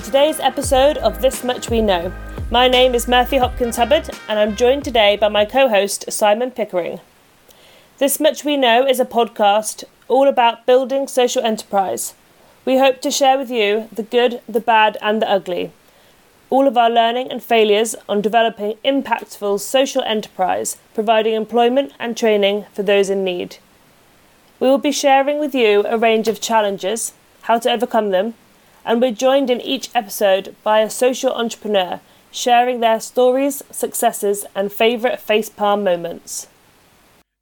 to 0.00 0.06
today's 0.06 0.40
episode 0.40 0.96
of 0.98 1.20
This 1.20 1.44
Much 1.44 1.68
We 1.68 1.82
Know. 1.82 2.10
My 2.50 2.68
name 2.68 2.94
is 2.94 3.06
Murphy 3.06 3.36
Hopkins 3.36 3.76
Hubbard, 3.76 4.08
and 4.28 4.38
I'm 4.38 4.56
joined 4.56 4.82
today 4.82 5.16
by 5.16 5.28
my 5.28 5.44
co 5.44 5.68
host, 5.68 6.10
Simon 6.10 6.52
Pickering. 6.52 7.00
This 7.98 8.18
Much 8.18 8.42
We 8.42 8.56
Know 8.56 8.86
is 8.86 8.98
a 8.98 9.04
podcast 9.04 9.84
all 10.08 10.26
about 10.26 10.64
building 10.64 11.06
social 11.06 11.44
enterprise. 11.44 12.14
We 12.64 12.78
hope 12.78 13.02
to 13.02 13.10
share 13.10 13.36
with 13.36 13.50
you 13.50 13.88
the 13.92 14.02
good, 14.02 14.40
the 14.48 14.60
bad, 14.60 14.96
and 15.02 15.20
the 15.20 15.30
ugly. 15.30 15.70
All 16.48 16.66
of 16.66 16.78
our 16.78 16.90
learning 16.90 17.30
and 17.30 17.42
failures 17.42 17.94
on 18.08 18.22
developing 18.22 18.78
impactful 18.84 19.60
social 19.60 20.02
enterprise, 20.04 20.78
providing 20.94 21.34
employment 21.34 21.92
and 21.98 22.16
training 22.16 22.64
for 22.72 22.82
those 22.82 23.10
in 23.10 23.22
need. 23.22 23.58
We 24.60 24.68
will 24.68 24.78
be 24.78 24.92
sharing 24.92 25.38
with 25.38 25.54
you 25.54 25.84
a 25.86 25.98
range 25.98 26.26
of 26.26 26.40
challenges, 26.40 27.12
how 27.42 27.58
to 27.58 27.70
overcome 27.70 28.10
them, 28.10 28.34
and 28.84 29.00
we're 29.00 29.12
joined 29.12 29.50
in 29.50 29.60
each 29.60 29.90
episode 29.94 30.54
by 30.62 30.80
a 30.80 30.90
social 30.90 31.32
entrepreneur 31.32 32.00
sharing 32.30 32.80
their 32.80 33.00
stories, 33.00 33.62
successes, 33.70 34.46
and 34.54 34.72
favourite 34.72 35.18
facepalm 35.18 35.82
moments. 35.82 36.46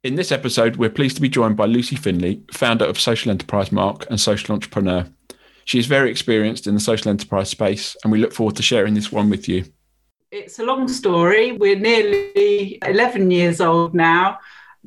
In 0.03 0.15
this 0.15 0.31
episode, 0.31 0.77
we're 0.77 0.89
pleased 0.89 1.17
to 1.17 1.21
be 1.21 1.29
joined 1.29 1.57
by 1.57 1.65
Lucy 1.65 1.95
Finley, 1.95 2.41
founder 2.53 2.85
of 2.85 2.99
Social 2.99 3.31
Enterprise 3.31 3.71
Mark 3.71 4.05
and 4.09 4.19
social 4.19 4.53
entrepreneur. 4.53 5.05
She 5.65 5.77
is 5.77 5.85
very 5.85 6.09
experienced 6.09 6.67
in 6.67 6.73
the 6.73 6.79
social 6.79 7.09
enterprise 7.09 7.49
space, 7.49 7.95
and 8.03 8.11
we 8.11 8.19
look 8.19 8.33
forward 8.33 8.55
to 8.55 8.63
sharing 8.63 8.93
this 8.93 9.11
one 9.11 9.29
with 9.29 9.47
you. 9.47 9.65
It's 10.31 10.59
a 10.59 10.63
long 10.63 10.87
story. 10.87 11.51
We're 11.51 11.77
nearly 11.77 12.77
11 12.85 13.29
years 13.31 13.61
old 13.61 13.93
now. 13.93 14.39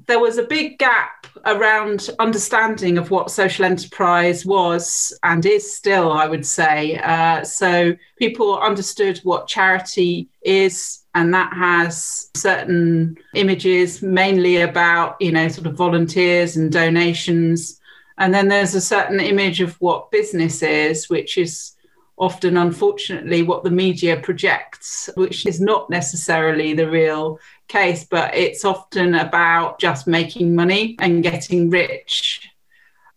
There 0.06 0.20
was 0.20 0.38
a 0.38 0.44
big 0.44 0.78
gap 0.78 1.26
around 1.44 2.10
understanding 2.18 2.98
of 2.98 3.10
what 3.10 3.30
social 3.30 3.64
enterprise 3.64 4.44
was 4.44 5.16
and 5.22 5.44
is 5.44 5.76
still, 5.76 6.12
I 6.12 6.26
would 6.26 6.46
say. 6.46 6.98
Uh, 6.98 7.44
so 7.44 7.94
people 8.18 8.58
understood 8.58 9.18
what 9.18 9.48
charity 9.48 10.28
is, 10.42 11.04
and 11.14 11.32
that 11.34 11.52
has 11.52 12.30
certain 12.34 13.16
images, 13.34 14.02
mainly 14.02 14.62
about, 14.62 15.16
you 15.20 15.32
know, 15.32 15.48
sort 15.48 15.66
of 15.66 15.76
volunteers 15.76 16.56
and 16.56 16.72
donations 16.72 17.80
and 18.18 18.32
then 18.32 18.48
there's 18.48 18.74
a 18.74 18.80
certain 18.80 19.20
image 19.20 19.60
of 19.60 19.74
what 19.80 20.10
business 20.10 20.62
is, 20.62 21.08
which 21.08 21.38
is 21.38 21.72
often, 22.18 22.56
unfortunately, 22.56 23.42
what 23.42 23.64
the 23.64 23.70
media 23.70 24.16
projects, 24.20 25.08
which 25.16 25.46
is 25.46 25.60
not 25.60 25.90
necessarily 25.90 26.74
the 26.74 26.88
real 26.88 27.38
case, 27.68 28.04
but 28.04 28.34
it's 28.34 28.64
often 28.64 29.14
about 29.14 29.78
just 29.78 30.06
making 30.06 30.54
money 30.54 30.96
and 31.00 31.22
getting 31.22 31.70
rich. 31.70 32.48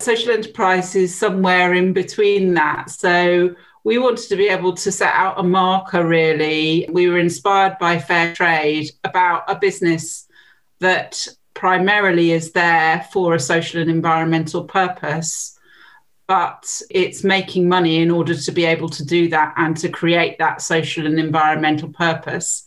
Social 0.00 0.32
enterprise 0.32 0.94
is 0.94 1.14
somewhere 1.14 1.72
in 1.74 1.92
between 1.92 2.54
that. 2.54 2.90
So 2.90 3.54
we 3.84 3.98
wanted 3.98 4.28
to 4.28 4.36
be 4.36 4.48
able 4.48 4.74
to 4.74 4.90
set 4.90 5.14
out 5.14 5.38
a 5.38 5.42
marker, 5.42 6.06
really. 6.06 6.88
We 6.90 7.08
were 7.08 7.18
inspired 7.18 7.78
by 7.78 7.98
fair 7.98 8.34
trade 8.34 8.90
about 9.04 9.44
a 9.48 9.54
business 9.56 10.26
that 10.80 11.26
primarily 11.54 12.32
is 12.32 12.52
there 12.52 13.06
for 13.12 13.34
a 13.34 13.40
social 13.40 13.80
and 13.80 13.90
environmental 13.90 14.64
purpose, 14.64 15.58
but 16.26 16.82
it's 16.90 17.24
making 17.24 17.68
money 17.68 18.02
in 18.02 18.10
order 18.10 18.34
to 18.34 18.52
be 18.52 18.64
able 18.64 18.88
to 18.88 19.04
do 19.04 19.28
that 19.28 19.54
and 19.56 19.76
to 19.78 19.88
create 19.88 20.38
that 20.38 20.60
social 20.60 21.06
and 21.06 21.18
environmental 21.18 21.88
purpose. 21.88 22.65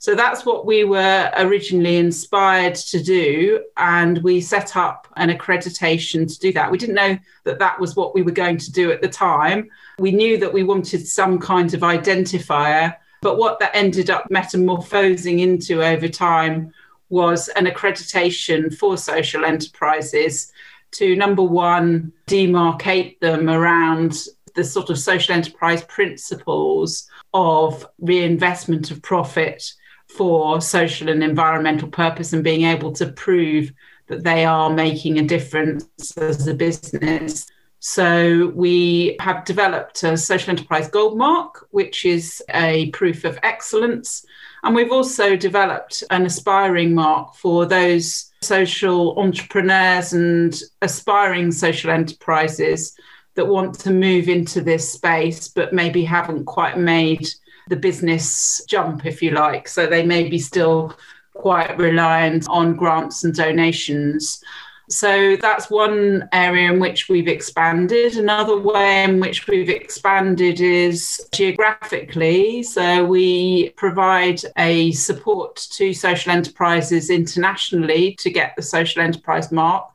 So 0.00 0.14
that's 0.14 0.46
what 0.46 0.64
we 0.64 0.84
were 0.84 1.30
originally 1.36 1.98
inspired 1.98 2.74
to 2.74 3.02
do. 3.02 3.62
And 3.76 4.16
we 4.22 4.40
set 4.40 4.74
up 4.74 5.06
an 5.16 5.28
accreditation 5.28 6.26
to 6.26 6.38
do 6.40 6.54
that. 6.54 6.70
We 6.70 6.78
didn't 6.78 6.94
know 6.94 7.18
that 7.44 7.58
that 7.58 7.78
was 7.78 7.96
what 7.96 8.14
we 8.14 8.22
were 8.22 8.30
going 8.30 8.56
to 8.56 8.72
do 8.72 8.90
at 8.90 9.02
the 9.02 9.08
time. 9.08 9.68
We 9.98 10.10
knew 10.10 10.38
that 10.38 10.54
we 10.54 10.62
wanted 10.62 11.06
some 11.06 11.38
kind 11.38 11.74
of 11.74 11.82
identifier. 11.82 12.96
But 13.20 13.36
what 13.36 13.58
that 13.58 13.72
ended 13.76 14.08
up 14.08 14.30
metamorphosing 14.30 15.40
into 15.40 15.84
over 15.84 16.08
time 16.08 16.72
was 17.10 17.48
an 17.48 17.66
accreditation 17.66 18.74
for 18.74 18.96
social 18.96 19.44
enterprises 19.44 20.50
to 20.92 21.14
number 21.14 21.42
one, 21.42 22.10
demarcate 22.26 23.20
them 23.20 23.50
around 23.50 24.16
the 24.54 24.64
sort 24.64 24.88
of 24.88 24.98
social 24.98 25.34
enterprise 25.34 25.84
principles 25.84 27.06
of 27.34 27.86
reinvestment 27.98 28.90
of 28.90 29.02
profit 29.02 29.74
for 30.16 30.60
social 30.60 31.08
and 31.08 31.22
environmental 31.22 31.88
purpose 31.88 32.32
and 32.32 32.44
being 32.44 32.64
able 32.64 32.92
to 32.92 33.12
prove 33.12 33.72
that 34.08 34.24
they 34.24 34.44
are 34.44 34.70
making 34.70 35.18
a 35.18 35.22
difference 35.22 36.16
as 36.16 36.46
a 36.46 36.54
business. 36.54 37.46
So 37.78 38.52
we 38.54 39.16
have 39.20 39.44
developed 39.44 40.02
a 40.02 40.16
social 40.16 40.50
enterprise 40.50 40.88
gold 40.88 41.16
mark, 41.16 41.66
which 41.70 42.04
is 42.04 42.42
a 42.50 42.90
proof 42.90 43.24
of 43.24 43.38
excellence 43.42 44.24
and 44.62 44.74
we've 44.74 44.92
also 44.92 45.36
developed 45.36 46.04
an 46.10 46.26
aspiring 46.26 46.94
mark 46.94 47.34
for 47.34 47.66
those 47.66 48.30
social 48.42 49.18
entrepreneurs 49.18 50.12
and 50.12 50.60
aspiring 50.82 51.50
social 51.50 51.90
enterprises 51.90 52.94
that 53.34 53.46
want 53.46 53.78
to 53.80 53.90
move 53.90 54.28
into 54.28 54.60
this 54.60 54.92
space, 54.92 55.48
but 55.48 55.72
maybe 55.72 56.04
haven't 56.04 56.44
quite 56.44 56.78
made 56.78 57.26
the 57.68 57.76
business 57.76 58.62
jump, 58.68 59.06
if 59.06 59.22
you 59.22 59.30
like. 59.30 59.68
So 59.68 59.86
they 59.86 60.04
may 60.04 60.28
be 60.28 60.38
still 60.38 60.96
quite 61.34 61.76
reliant 61.78 62.46
on 62.48 62.74
grants 62.74 63.24
and 63.24 63.34
donations. 63.34 64.42
So 64.90 65.36
that's 65.36 65.70
one 65.70 66.28
area 66.32 66.72
in 66.72 66.80
which 66.80 67.08
we've 67.08 67.28
expanded. 67.28 68.16
Another 68.16 68.58
way 68.58 69.04
in 69.04 69.20
which 69.20 69.46
we've 69.46 69.68
expanded 69.68 70.60
is 70.60 71.28
geographically. 71.30 72.64
So 72.64 73.04
we 73.04 73.70
provide 73.70 74.40
a 74.58 74.90
support 74.90 75.54
to 75.74 75.94
social 75.94 76.32
enterprises 76.32 77.08
internationally 77.08 78.16
to 78.18 78.30
get 78.30 78.56
the 78.56 78.62
social 78.62 79.00
enterprise 79.00 79.52
mark. 79.52 79.88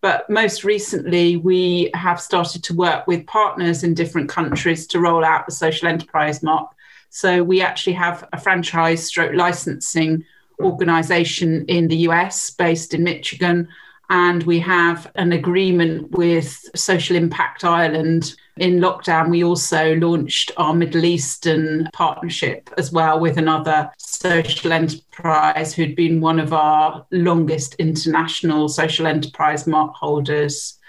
But 0.00 0.28
most 0.28 0.64
recently, 0.64 1.36
we 1.36 1.90
have 1.94 2.20
started 2.20 2.64
to 2.64 2.74
work 2.74 3.06
with 3.06 3.26
partners 3.26 3.84
in 3.84 3.94
different 3.94 4.28
countries 4.28 4.84
to 4.88 4.98
roll 4.98 5.24
out 5.24 5.46
the 5.46 5.52
social 5.52 5.86
enterprise 5.86 6.42
mark. 6.42 6.74
So 7.10 7.42
we 7.42 7.60
actually 7.60 7.94
have 7.94 8.26
a 8.32 8.40
franchise 8.40 9.04
stroke 9.04 9.34
licensing 9.34 10.24
organization 10.60 11.64
in 11.66 11.88
the 11.88 11.96
US 12.08 12.50
based 12.50 12.94
in 12.94 13.04
Michigan 13.04 13.68
and 14.10 14.42
we 14.42 14.58
have 14.58 15.10
an 15.14 15.32
agreement 15.32 16.10
with 16.10 16.68
Social 16.74 17.16
Impact 17.16 17.64
Ireland. 17.64 18.34
In 18.56 18.80
lockdown, 18.80 19.30
we 19.30 19.44
also 19.44 19.94
launched 19.94 20.50
our 20.56 20.74
Middle 20.74 21.04
Eastern 21.04 21.88
partnership 21.92 22.68
as 22.76 22.90
well 22.90 23.20
with 23.20 23.38
another 23.38 23.88
social 23.98 24.72
enterprise 24.72 25.72
who'd 25.72 25.94
been 25.94 26.20
one 26.20 26.40
of 26.40 26.52
our 26.52 27.06
longest 27.12 27.76
international 27.76 28.68
social 28.68 29.06
enterprise 29.06 29.68
mark 29.68 29.94
holders. 29.94 30.79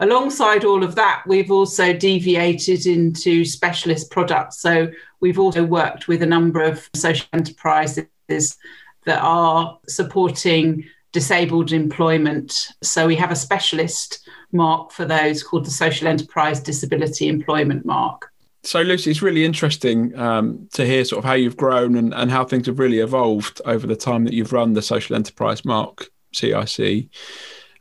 Alongside 0.00 0.64
all 0.64 0.84
of 0.84 0.94
that, 0.94 1.24
we've 1.26 1.50
also 1.50 1.92
deviated 1.92 2.86
into 2.86 3.44
specialist 3.44 4.10
products. 4.10 4.60
So 4.60 4.88
we've 5.20 5.38
also 5.38 5.64
worked 5.64 6.06
with 6.06 6.22
a 6.22 6.26
number 6.26 6.62
of 6.62 6.88
social 6.94 7.26
enterprises 7.32 8.06
that 8.28 9.20
are 9.20 9.78
supporting 9.88 10.84
disabled 11.12 11.72
employment. 11.72 12.68
So 12.82 13.06
we 13.06 13.16
have 13.16 13.32
a 13.32 13.36
specialist 13.36 14.28
mark 14.52 14.92
for 14.92 15.04
those 15.04 15.42
called 15.42 15.66
the 15.66 15.70
Social 15.70 16.06
Enterprise 16.06 16.60
Disability 16.60 17.28
Employment 17.28 17.84
Mark. 17.84 18.30
So, 18.64 18.82
Lucy, 18.82 19.10
it's 19.10 19.22
really 19.22 19.44
interesting 19.44 20.16
um, 20.18 20.68
to 20.74 20.84
hear 20.84 21.04
sort 21.04 21.18
of 21.18 21.24
how 21.24 21.34
you've 21.34 21.56
grown 21.56 21.96
and, 21.96 22.12
and 22.12 22.30
how 22.30 22.44
things 22.44 22.66
have 22.66 22.78
really 22.78 22.98
evolved 22.98 23.62
over 23.64 23.86
the 23.86 23.96
time 23.96 24.24
that 24.24 24.34
you've 24.34 24.52
run 24.52 24.74
the 24.74 24.82
Social 24.82 25.16
Enterprise 25.16 25.64
Mark 25.64 26.08
CIC. 26.34 27.08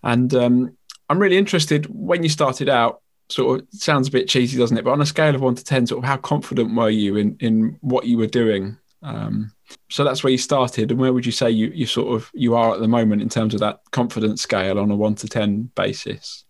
And 0.03 0.33
um, 0.33 0.76
I'm 1.09 1.19
really 1.19 1.37
interested 1.37 1.85
when 1.89 2.23
you 2.23 2.29
started 2.29 2.69
out. 2.69 3.01
Sort 3.29 3.59
of 3.59 3.67
sounds 3.71 4.07
a 4.07 4.11
bit 4.11 4.29
cheesy, 4.29 4.57
doesn't 4.57 4.77
it? 4.77 4.85
But 4.85 4.91
on 4.91 5.01
a 5.01 5.05
scale 5.05 5.35
of 5.35 5.41
one 5.41 5.55
to 5.55 5.63
ten, 5.63 5.85
sort 5.85 6.01
of 6.01 6.07
how 6.07 6.15
confident 6.15 6.73
were 6.73 6.89
you 6.89 7.17
in 7.17 7.35
in 7.41 7.77
what 7.81 8.05
you 8.05 8.17
were 8.17 8.27
doing? 8.27 8.77
Um, 9.03 9.51
so 9.89 10.05
that's 10.05 10.23
where 10.23 10.31
you 10.31 10.37
started, 10.37 10.91
and 10.91 10.99
where 10.99 11.11
would 11.11 11.25
you 11.25 11.33
say 11.33 11.51
you 11.51 11.67
you 11.67 11.85
sort 11.85 12.15
of 12.15 12.31
you 12.33 12.55
are 12.55 12.73
at 12.73 12.79
the 12.79 12.87
moment 12.87 13.21
in 13.21 13.27
terms 13.27 13.53
of 13.53 13.59
that 13.59 13.81
confidence 13.91 14.41
scale 14.41 14.79
on 14.79 14.91
a 14.91 14.95
one 14.95 15.15
to 15.15 15.27
ten 15.27 15.69
basis? 15.75 16.45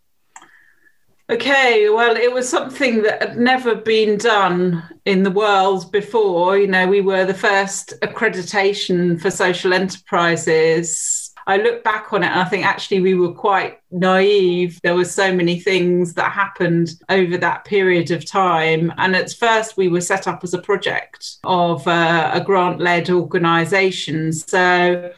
Okay, 1.29 1.89
well, 1.89 2.15
it 2.15 2.33
was 2.33 2.47
something 2.47 3.01
that 3.01 3.21
had 3.21 3.37
never 3.37 3.75
been 3.75 4.17
done 4.17 4.81
in 5.03 5.23
the 5.23 5.31
world 5.31 5.91
before. 5.91 6.57
You 6.57 6.67
know, 6.67 6.87
we 6.87 7.01
were 7.01 7.25
the 7.25 7.33
first 7.33 7.93
accreditation 8.01 9.19
for 9.19 9.29
social 9.29 9.73
enterprises 9.73 11.26
I 11.47 11.55
look 11.57 11.81
back 11.81 12.11
on 12.11 12.23
it 12.23 12.27
and 12.27 12.41
I 12.41 12.43
think 12.43 12.65
actually 12.65 12.99
we 12.99 13.15
were 13.15 13.31
quite 13.31 13.79
naive. 13.89 14.81
There 14.83 14.95
were 14.95 15.05
so 15.05 15.33
many 15.33 15.59
things 15.59 16.13
that 16.15 16.33
happened 16.33 16.89
over 17.07 17.37
that 17.37 17.63
period 17.63 18.11
of 18.11 18.25
time. 18.25 18.93
And 18.97 19.15
at 19.15 19.31
first, 19.31 19.77
we 19.77 19.87
were 19.87 20.01
set 20.01 20.27
up 20.27 20.43
as 20.43 20.53
a 20.53 20.61
project 20.61 21.37
of 21.45 21.87
uh, 21.87 22.31
a 22.33 22.41
grant 22.41 22.81
led 22.81 23.09
organisation. 23.09 24.33
So 24.33 25.09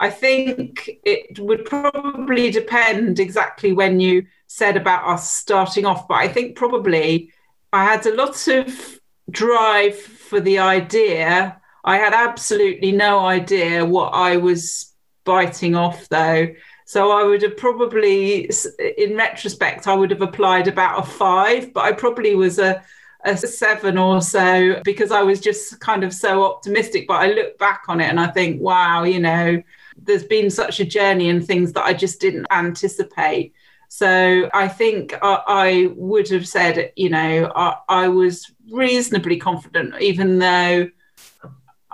I 0.00 0.10
think 0.10 0.90
it 1.04 1.38
would 1.38 1.64
probably 1.64 2.50
depend 2.50 3.20
exactly 3.20 3.72
when 3.72 4.00
you 4.00 4.26
said 4.48 4.76
about 4.76 5.08
us 5.08 5.32
starting 5.32 5.86
off, 5.86 6.08
but 6.08 6.14
I 6.14 6.26
think 6.26 6.56
probably 6.56 7.32
I 7.72 7.84
had 7.84 8.04
a 8.06 8.14
lot 8.14 8.48
of 8.48 9.00
drive 9.30 9.96
for 9.96 10.40
the 10.40 10.58
idea. 10.58 11.60
I 11.84 11.98
had 11.98 12.12
absolutely 12.12 12.90
no 12.90 13.20
idea 13.20 13.84
what 13.84 14.10
I 14.10 14.36
was 14.36 14.95
biting 15.26 15.74
off, 15.74 16.08
though. 16.08 16.48
So 16.86 17.10
I 17.10 17.24
would 17.24 17.42
have 17.42 17.56
probably, 17.56 18.48
in 18.96 19.16
retrospect, 19.16 19.86
I 19.86 19.94
would 19.94 20.10
have 20.12 20.22
applied 20.22 20.68
about 20.68 21.00
a 21.00 21.02
five, 21.06 21.74
but 21.74 21.84
I 21.84 21.92
probably 21.92 22.34
was 22.36 22.58
a, 22.58 22.82
a 23.24 23.36
seven 23.36 23.98
or 23.98 24.22
so 24.22 24.80
because 24.84 25.10
I 25.10 25.22
was 25.22 25.40
just 25.40 25.80
kind 25.80 26.04
of 26.04 26.14
so 26.14 26.44
optimistic. 26.44 27.08
But 27.08 27.22
I 27.22 27.32
look 27.32 27.58
back 27.58 27.82
on 27.88 28.00
it 28.00 28.08
and 28.08 28.20
I 28.20 28.28
think, 28.28 28.62
wow, 28.62 29.02
you 29.02 29.18
know, 29.18 29.60
there's 30.00 30.24
been 30.24 30.48
such 30.48 30.78
a 30.78 30.84
journey 30.84 31.28
and 31.28 31.44
things 31.44 31.72
that 31.72 31.84
I 31.84 31.92
just 31.92 32.20
didn't 32.20 32.46
anticipate. 32.50 33.52
So 33.88 34.48
I 34.54 34.68
think 34.68 35.14
I, 35.22 35.42
I 35.46 35.92
would 35.96 36.28
have 36.28 36.46
said, 36.46 36.92
you 36.96 37.10
know, 37.10 37.50
I, 37.54 37.76
I 37.88 38.08
was 38.08 38.52
reasonably 38.70 39.38
confident, 39.38 40.00
even 40.00 40.38
though 40.38 40.88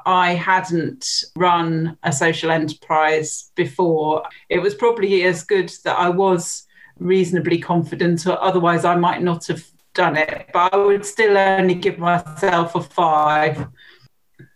I 0.06 0.34
hadn't 0.34 1.24
run 1.36 1.96
a 2.02 2.12
social 2.12 2.50
enterprise 2.50 3.50
before. 3.54 4.24
It 4.48 4.60
was 4.60 4.74
probably 4.74 5.24
as 5.24 5.44
good 5.44 5.72
that 5.84 5.98
I 5.98 6.08
was 6.08 6.66
reasonably 6.98 7.58
confident, 7.58 8.26
or 8.26 8.42
otherwise 8.42 8.84
I 8.84 8.96
might 8.96 9.22
not 9.22 9.46
have 9.46 9.64
done 9.94 10.16
it. 10.16 10.48
But 10.52 10.74
I 10.74 10.76
would 10.76 11.04
still 11.04 11.36
only 11.36 11.74
give 11.74 11.98
myself 11.98 12.74
a 12.74 12.82
five. 12.82 13.66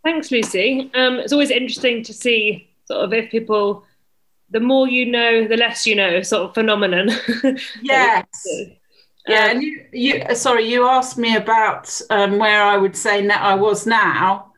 Thanks, 0.04 0.30
Lucy. 0.30 0.90
Um, 0.94 1.18
it's 1.18 1.32
always 1.32 1.50
interesting 1.50 2.02
to 2.04 2.12
see 2.12 2.70
sort 2.84 3.04
of 3.04 3.12
if 3.12 3.30
people, 3.30 3.84
the 4.50 4.60
more 4.60 4.88
you 4.88 5.06
know, 5.06 5.46
the 5.46 5.56
less 5.56 5.86
you 5.86 5.96
know, 5.96 6.22
sort 6.22 6.48
of 6.48 6.54
phenomenon. 6.54 7.10
yes. 7.82 8.26
Yeah, 9.28 9.50
and 9.50 9.62
you, 9.62 9.84
you, 9.92 10.34
sorry, 10.36 10.70
you 10.70 10.86
asked 10.86 11.18
me 11.18 11.34
about 11.34 12.00
um, 12.10 12.38
where 12.38 12.62
I 12.62 12.76
would 12.76 12.94
say 12.94 13.26
that 13.26 13.42
I 13.42 13.56
was 13.56 13.84
now. 13.86 14.52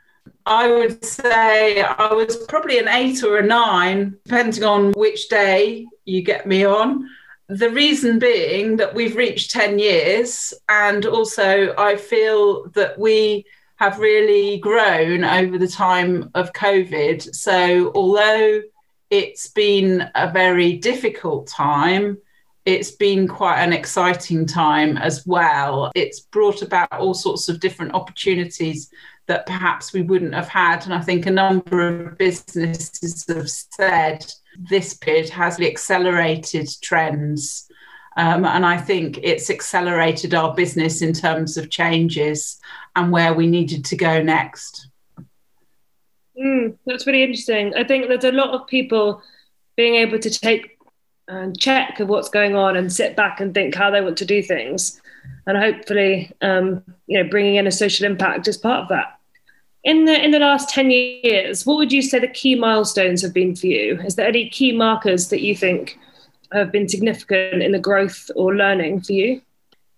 I 0.49 0.67
would 0.67 1.05
say 1.05 1.83
I 1.83 2.15
was 2.15 2.39
probably 2.47 2.79
an 2.79 2.89
eight 2.89 3.23
or 3.23 3.37
a 3.37 3.47
nine, 3.47 4.17
depending 4.25 4.65
on 4.65 4.93
which 4.93 5.29
day 5.29 5.87
you 6.07 6.23
get 6.23 6.47
me 6.47 6.65
on. 6.65 7.07
The 7.49 7.69
reason 7.69 8.19
being 8.19 8.77
that 8.79 8.95
we've 8.95 9.15
reached 9.15 9.51
10 9.51 9.79
years, 9.79 10.55
and 10.71 11.05
also 11.05 11.75
I 11.77 11.97
feel 11.97 12.71
that 12.71 12.99
we 12.99 13.45
have 13.77 13.99
really 13.99 14.57
grown 14.59 15.23
over 15.23 15.59
the 15.59 15.69
time 15.69 16.31
of 16.35 16.55
COVID. 16.55 17.35
So, 17.35 17.93
although 17.95 18.63
it's 19.11 19.49
been 19.49 20.11
a 20.15 20.33
very 20.33 20.79
difficult 20.79 21.47
time, 21.47 22.17
it's 22.69 22.91
been 22.91 23.27
quite 23.27 23.63
an 23.63 23.73
exciting 23.73 24.45
time 24.45 24.99
as 24.99 25.27
well. 25.27 25.91
It's 25.95 26.21
brought 26.21 26.61
about 26.61 26.93
all 26.93 27.15
sorts 27.15 27.49
of 27.49 27.61
different 27.61 27.95
opportunities 27.95 28.91
that 29.27 29.47
perhaps 29.47 29.95
we 29.95 30.03
wouldn't 30.03 30.35
have 30.35 30.49
had. 30.49 30.85
And 30.85 30.93
I 30.93 31.01
think 31.01 31.25
a 31.25 31.31
number 31.31 31.89
of 31.89 32.19
businesses 32.19 33.25
have 33.27 33.49
said 33.49 34.31
this 34.59 34.93
period 34.93 35.31
has 35.31 35.59
accelerated 35.59 36.69
trends. 36.83 37.71
Um, 38.19 38.45
and 38.45 38.67
I 38.67 38.77
think 38.77 39.19
it's 39.23 39.49
accelerated 39.49 40.35
our 40.35 40.55
business 40.55 41.01
in 41.01 41.15
terms 41.15 41.57
of 41.57 41.71
changes 41.71 42.61
and 42.95 43.11
where 43.11 43.33
we 43.33 43.47
needed 43.47 43.87
to 43.87 43.97
go 43.97 44.23
next. 44.23 44.89
Mm, 46.39 46.77
that's 46.85 47.07
really 47.07 47.23
interesting. 47.23 47.73
I 47.75 47.85
think 47.85 48.09
there's 48.09 48.25
a 48.25 48.33
lot 48.33 48.51
of 48.51 48.67
people 48.67 49.23
being 49.75 49.95
able 49.95 50.19
to 50.19 50.29
take 50.29 50.78
and 51.29 51.59
check 51.59 52.01
of 52.01 52.09
what's 52.09 52.29
going 52.29 52.57
on 52.57 52.77
and 52.77 52.93
sit 52.93 53.15
back 53.15 53.41
and 53.41 53.55
think 53.55 53.75
how 53.75 53.91
they 53.91 54.01
want 54.01 54.17
to 54.19 54.25
do 54.25 54.43
things. 54.43 55.01
And 55.47 55.57
hopefully 55.57 56.33
um, 56.41 56.83
you 57.07 57.23
know 57.23 57.29
bringing 57.29 57.57
in 57.57 57.67
a 57.67 57.73
social 57.73 58.07
impact 58.07 58.49
is 58.49 58.57
part 58.57 58.83
of 58.83 58.89
that. 58.89 59.19
In 59.85 60.07
the 60.07 60.25
in 60.25 60.31
the 60.31 60.39
last 60.39 60.71
10 60.71 60.91
years 60.91 61.65
what 61.65 61.77
would 61.77 61.93
you 61.93 62.03
say 62.03 62.19
the 62.19 62.29
key 62.29 62.55
milestones 62.55 63.23
have 63.23 63.35
been 63.35 63.55
for 63.55 63.67
you? 63.67 64.01
Is 64.01 64.17
there 64.17 64.27
any 64.27 64.49
key 64.49 64.73
markers 64.73 65.29
that 65.29 65.43
you 65.43 65.55
think 65.55 65.99
have 66.53 66.73
been 66.73 66.89
significant 66.89 67.63
in 67.63 67.73
the 67.73 67.79
growth 67.79 68.31
or 68.35 68.55
learning 68.55 69.03
for 69.03 69.13
you? 69.13 69.43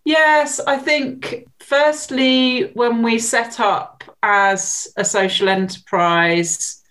Yes 0.05 0.61
i 0.61 0.77
think 0.77 1.47
firstly 1.61 2.73
when 2.73 3.03
we 3.03 3.19
set 3.19 3.61
up 3.61 4.03
as 4.23 4.89
a 4.97 5.05
social 5.05 5.49
enterprise 5.49 6.83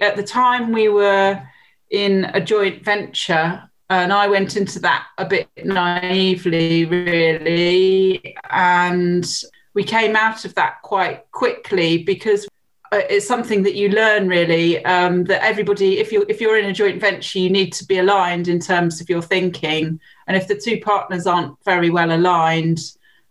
at 0.00 0.16
the 0.16 0.22
time 0.22 0.72
we 0.72 0.88
were 0.88 1.42
in 1.90 2.26
a 2.26 2.40
joint 2.40 2.84
venture 2.84 3.69
and 3.90 4.12
I 4.12 4.28
went 4.28 4.56
into 4.56 4.78
that 4.80 5.08
a 5.18 5.24
bit 5.24 5.48
naively, 5.64 6.84
really. 6.84 8.36
And 8.48 9.28
we 9.74 9.82
came 9.82 10.14
out 10.14 10.44
of 10.44 10.54
that 10.54 10.80
quite 10.82 11.28
quickly 11.32 12.04
because 12.04 12.46
uh, 12.92 13.00
it's 13.10 13.26
something 13.26 13.64
that 13.64 13.74
you 13.74 13.88
learn 13.88 14.28
really 14.28 14.84
um, 14.84 15.24
that 15.24 15.44
everybody 15.44 15.98
if 15.98 16.12
you 16.12 16.24
if 16.28 16.40
you're 16.40 16.58
in 16.58 16.66
a 16.66 16.72
joint 16.72 17.00
venture 17.00 17.38
you 17.38 17.48
need 17.50 17.72
to 17.72 17.84
be 17.84 17.98
aligned 17.98 18.46
in 18.46 18.60
terms 18.60 19.00
of 19.00 19.10
your 19.10 19.22
thinking. 19.22 19.98
And 20.28 20.36
if 20.36 20.46
the 20.46 20.56
two 20.56 20.80
partners 20.80 21.26
aren't 21.26 21.56
very 21.64 21.90
well 21.90 22.12
aligned 22.12 22.80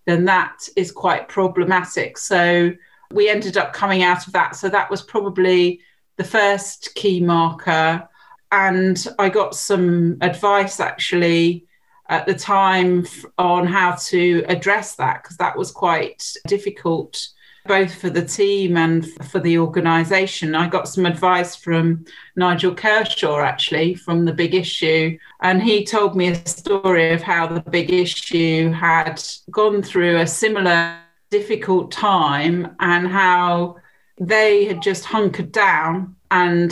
then 0.05 0.25
that 0.25 0.67
is 0.75 0.91
quite 0.91 1.29
problematic. 1.29 2.17
So 2.17 2.73
we 3.11 3.29
ended 3.29 3.57
up 3.57 3.73
coming 3.73 4.01
out 4.01 4.27
of 4.27 4.33
that. 4.33 4.55
So 4.55 4.67
that 4.69 4.89
was 4.89 5.03
probably 5.03 5.81
the 6.17 6.23
first 6.23 6.95
key 6.95 7.21
marker 7.21 8.08
and 8.51 9.07
I 9.17 9.29
got 9.29 9.55
some 9.55 10.17
advice 10.21 10.79
actually 10.79 11.65
at 12.07 12.25
the 12.25 12.33
time 12.33 13.05
on 13.37 13.67
how 13.67 13.95
to 14.07 14.43
address 14.47 14.95
that 14.95 15.21
because 15.23 15.37
that 15.37 15.57
was 15.57 15.71
quite 15.71 16.33
difficult 16.47 17.29
both 17.69 17.93
for 17.93 18.09
the 18.09 18.25
team 18.25 18.77
and 18.77 19.07
for 19.25 19.39
the 19.39 19.59
organization. 19.59 20.55
I 20.55 20.67
got 20.67 20.87
some 20.87 21.05
advice 21.05 21.55
from 21.55 22.03
Nigel 22.35 22.73
Kershaw, 22.73 23.41
actually, 23.41 23.93
from 23.93 24.25
The 24.25 24.33
Big 24.33 24.55
Issue. 24.55 25.17
And 25.41 25.61
he 25.61 25.85
told 25.85 26.15
me 26.15 26.29
a 26.29 26.47
story 26.47 27.13
of 27.13 27.21
how 27.21 27.45
The 27.45 27.61
Big 27.61 27.93
Issue 27.93 28.71
had 28.71 29.21
gone 29.51 29.83
through 29.83 30.17
a 30.17 30.25
similar 30.25 30.97
difficult 31.29 31.91
time 31.91 32.75
and 32.79 33.07
how 33.07 33.75
they 34.19 34.65
had 34.65 34.81
just 34.81 35.05
hunkered 35.05 35.51
down 35.51 36.15
and 36.31 36.71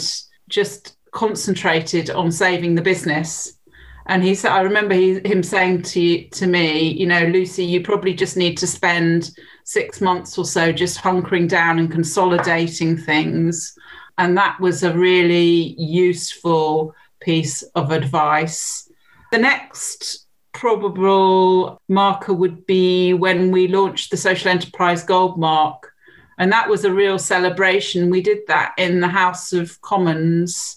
just 0.50 0.97
concentrated 1.17 2.12
on 2.12 2.31
saving 2.31 2.75
the 2.75 2.81
business. 2.81 3.57
And 4.05 4.24
he 4.24 4.36
said, 4.36 4.51
I 4.51 4.62
remember 4.62 4.93
he, 4.93 5.19
him 5.25 5.41
saying 5.41 5.81
to 5.81 6.27
to 6.29 6.45
me, 6.45 6.91
you 6.91 7.07
know, 7.07 7.25
Lucy, 7.25 7.65
you 7.65 7.81
probably 7.81 8.13
just 8.13 8.38
need 8.38 8.55
to 8.59 8.67
spend 8.67 9.31
six 9.63 10.00
months 10.00 10.38
or 10.38 10.45
so 10.45 10.71
just 10.71 11.00
hunkering 11.00 11.50
down 11.50 11.79
and 11.79 11.91
consolidating 11.91 12.95
things. 12.95 13.75
And 14.19 14.38
that 14.38 14.59
was 14.59 14.83
a 14.83 14.95
really 14.95 15.75
useful 15.79 16.93
piece 17.19 17.63
of 17.74 17.91
advice. 17.91 18.88
The 19.31 19.39
next 19.39 20.27
probable 20.53 21.81
marker 21.89 22.33
would 22.33 22.67
be 22.67 23.13
when 23.13 23.51
we 23.51 23.67
launched 23.67 24.12
the 24.12 24.17
Social 24.17 24.51
Enterprise 24.51 25.03
Gold 25.03 25.39
Mark. 25.39 25.91
And 26.38 26.51
that 26.51 26.69
was 26.69 26.86
a 26.86 26.93
real 26.93 27.17
celebration. 27.17 28.12
We 28.12 28.21
did 28.21 28.41
that 28.47 28.74
in 28.77 29.00
the 29.00 29.07
House 29.07 29.51
of 29.51 29.81
Commons 29.81 30.76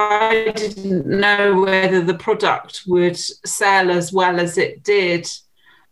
I 0.00 0.52
didn't 0.54 1.06
know 1.06 1.62
whether 1.62 2.00
the 2.00 2.14
product 2.14 2.84
would 2.86 3.16
sell 3.16 3.90
as 3.90 4.12
well 4.12 4.38
as 4.38 4.56
it 4.56 4.84
did. 4.84 5.28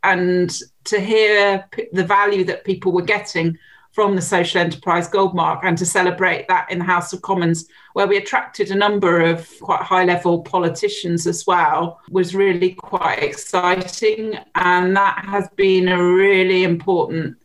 And 0.04 0.56
to 0.84 1.00
hear 1.00 1.64
p- 1.72 1.88
the 1.92 2.04
value 2.04 2.44
that 2.44 2.64
people 2.64 2.92
were 2.92 3.02
getting 3.02 3.58
from 3.90 4.14
the 4.14 4.22
social 4.22 4.60
enterprise 4.60 5.08
Goldmark 5.08 5.60
and 5.64 5.76
to 5.78 5.84
celebrate 5.84 6.46
that 6.46 6.70
in 6.70 6.78
the 6.78 6.84
House 6.84 7.12
of 7.12 7.22
Commons, 7.22 7.66
where 7.94 8.06
we 8.06 8.16
attracted 8.16 8.70
a 8.70 8.76
number 8.76 9.22
of 9.22 9.50
quite 9.60 9.82
high 9.82 10.04
level 10.04 10.40
politicians 10.42 11.26
as 11.26 11.44
well, 11.44 12.00
was 12.08 12.32
really 12.32 12.74
quite 12.74 13.24
exciting. 13.24 14.38
And 14.54 14.96
that 14.96 15.24
has 15.24 15.48
been 15.56 15.88
a 15.88 16.00
really 16.00 16.62
important 16.62 17.38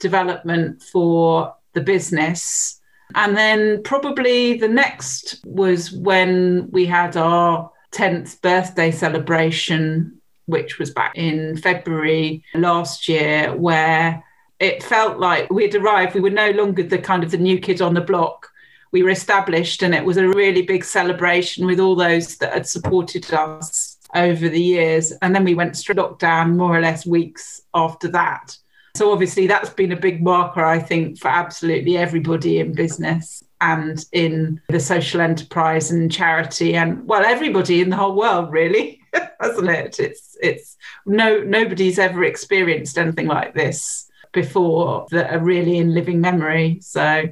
development 0.00 0.82
for 0.82 1.54
the 1.74 1.80
business 1.80 2.77
and 3.14 3.36
then 3.36 3.82
probably 3.82 4.58
the 4.58 4.68
next 4.68 5.40
was 5.44 5.92
when 5.92 6.70
we 6.70 6.86
had 6.86 7.16
our 7.16 7.70
10th 7.92 8.40
birthday 8.42 8.90
celebration, 8.90 10.20
which 10.46 10.78
was 10.78 10.90
back 10.90 11.16
in 11.16 11.56
February 11.56 12.42
last 12.54 13.08
year, 13.08 13.54
where 13.54 14.22
it 14.60 14.82
felt 14.82 15.18
like 15.18 15.50
we'd 15.50 15.74
arrived. 15.74 16.14
We 16.14 16.20
were 16.20 16.30
no 16.30 16.50
longer 16.50 16.82
the 16.82 16.98
kind 16.98 17.22
of 17.24 17.30
the 17.30 17.38
new 17.38 17.58
kid 17.58 17.80
on 17.80 17.94
the 17.94 18.00
block. 18.00 18.48
We 18.90 19.02
were 19.02 19.10
established, 19.10 19.82
and 19.82 19.94
it 19.94 20.04
was 20.04 20.16
a 20.16 20.28
really 20.28 20.62
big 20.62 20.84
celebration 20.84 21.66
with 21.66 21.78
all 21.78 21.94
those 21.94 22.36
that 22.38 22.52
had 22.52 22.66
supported 22.66 23.32
us 23.32 23.98
over 24.14 24.48
the 24.48 24.62
years. 24.62 25.12
And 25.22 25.34
then 25.34 25.44
we 25.44 25.54
went 25.54 25.76
straight 25.76 25.98
lockdown 25.98 26.56
more 26.56 26.76
or 26.76 26.80
less 26.80 27.06
weeks 27.06 27.62
after 27.74 28.08
that. 28.08 28.56
So 28.98 29.12
obviously 29.12 29.46
that's 29.46 29.70
been 29.70 29.92
a 29.92 29.96
big 29.96 30.22
marker, 30.22 30.64
I 30.64 30.78
think, 30.78 31.18
for 31.18 31.28
absolutely 31.28 31.96
everybody 31.96 32.58
in 32.58 32.72
business 32.72 33.42
and 33.60 34.04
in 34.12 34.60
the 34.68 34.80
social 34.80 35.20
enterprise 35.20 35.90
and 35.90 36.12
charity 36.12 36.76
and 36.76 37.04
well 37.08 37.24
everybody 37.24 37.80
in 37.80 37.90
the 37.90 37.96
whole 37.96 38.14
world 38.14 38.52
really 38.52 39.00
hasn't 39.40 39.68
it 39.68 39.98
it's 39.98 40.36
it's 40.40 40.76
no 41.06 41.40
nobody's 41.40 41.98
ever 41.98 42.22
experienced 42.22 42.96
anything 42.96 43.26
like 43.26 43.54
this 43.54 44.08
before 44.32 45.06
that 45.10 45.32
are 45.32 45.38
really 45.38 45.78
in 45.78 45.94
living 45.94 46.20
memory. 46.20 46.78
So, 46.80 47.28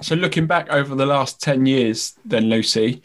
so 0.00 0.14
looking 0.14 0.46
back 0.46 0.68
over 0.70 0.94
the 0.94 1.06
last 1.06 1.40
10 1.40 1.66
years, 1.66 2.14
then 2.24 2.44
Lucy, 2.48 3.02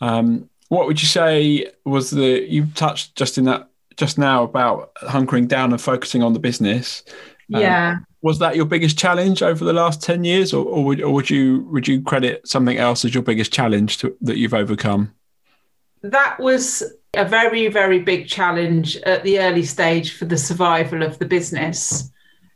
um, 0.00 0.48
what 0.68 0.86
would 0.86 1.00
you 1.00 1.08
say 1.08 1.70
was 1.84 2.10
the, 2.10 2.46
you 2.48 2.66
touched 2.74 3.16
just 3.16 3.38
in 3.38 3.44
that, 3.44 3.67
just 3.98 4.16
now 4.16 4.44
about 4.44 4.94
hunkering 5.02 5.48
down 5.48 5.72
and 5.72 5.80
focusing 5.80 6.22
on 6.22 6.32
the 6.32 6.38
business. 6.38 7.02
Um, 7.52 7.60
yeah. 7.60 7.96
Was 8.22 8.38
that 8.38 8.56
your 8.56 8.64
biggest 8.64 8.96
challenge 8.96 9.42
over 9.42 9.64
the 9.64 9.72
last 9.72 10.02
10 10.02 10.24
years 10.24 10.54
or, 10.54 10.64
or, 10.64 10.84
would, 10.84 11.02
or 11.02 11.12
would 11.12 11.28
you, 11.28 11.68
would 11.70 11.86
you 11.86 12.00
credit 12.02 12.46
something 12.46 12.78
else 12.78 13.04
as 13.04 13.12
your 13.12 13.22
biggest 13.22 13.52
challenge 13.52 13.98
to, 13.98 14.16
that 14.22 14.38
you've 14.38 14.54
overcome? 14.54 15.12
That 16.02 16.38
was 16.38 16.82
a 17.14 17.24
very, 17.24 17.68
very 17.68 17.98
big 18.00 18.28
challenge 18.28 18.96
at 18.98 19.24
the 19.24 19.40
early 19.40 19.64
stage 19.64 20.16
for 20.16 20.24
the 20.24 20.38
survival 20.38 21.02
of 21.02 21.18
the 21.18 21.26
business. 21.26 22.10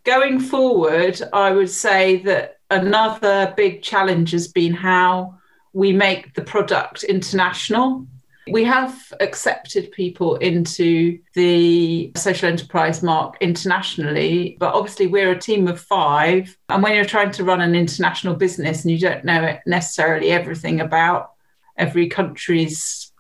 Going 0.04 0.38
forward, 0.38 1.20
I 1.32 1.50
would 1.50 1.70
say 1.70 2.18
that 2.22 2.58
another 2.70 3.52
big 3.56 3.82
challenge 3.82 4.30
has 4.30 4.48
been 4.48 4.74
how 4.74 5.38
we 5.72 5.92
make 5.92 6.34
the 6.34 6.42
product 6.42 7.02
international. 7.02 8.06
We 8.48 8.64
have 8.64 9.12
accepted 9.20 9.92
people 9.92 10.36
into 10.36 11.18
the 11.34 12.10
social 12.16 12.48
enterprise 12.48 13.02
mark 13.02 13.36
internationally, 13.40 14.56
but 14.58 14.74
obviously 14.74 15.06
we're 15.06 15.30
a 15.30 15.38
team 15.38 15.68
of 15.68 15.80
five. 15.80 16.56
And 16.68 16.82
when 16.82 16.94
you're 16.94 17.04
trying 17.04 17.30
to 17.32 17.44
run 17.44 17.60
an 17.60 17.76
international 17.76 18.34
business 18.34 18.82
and 18.82 18.90
you 18.90 18.98
don't 18.98 19.24
know 19.24 19.56
necessarily 19.64 20.30
everything 20.30 20.80
about 20.80 21.32
every 21.76 22.08
country's 22.08 23.12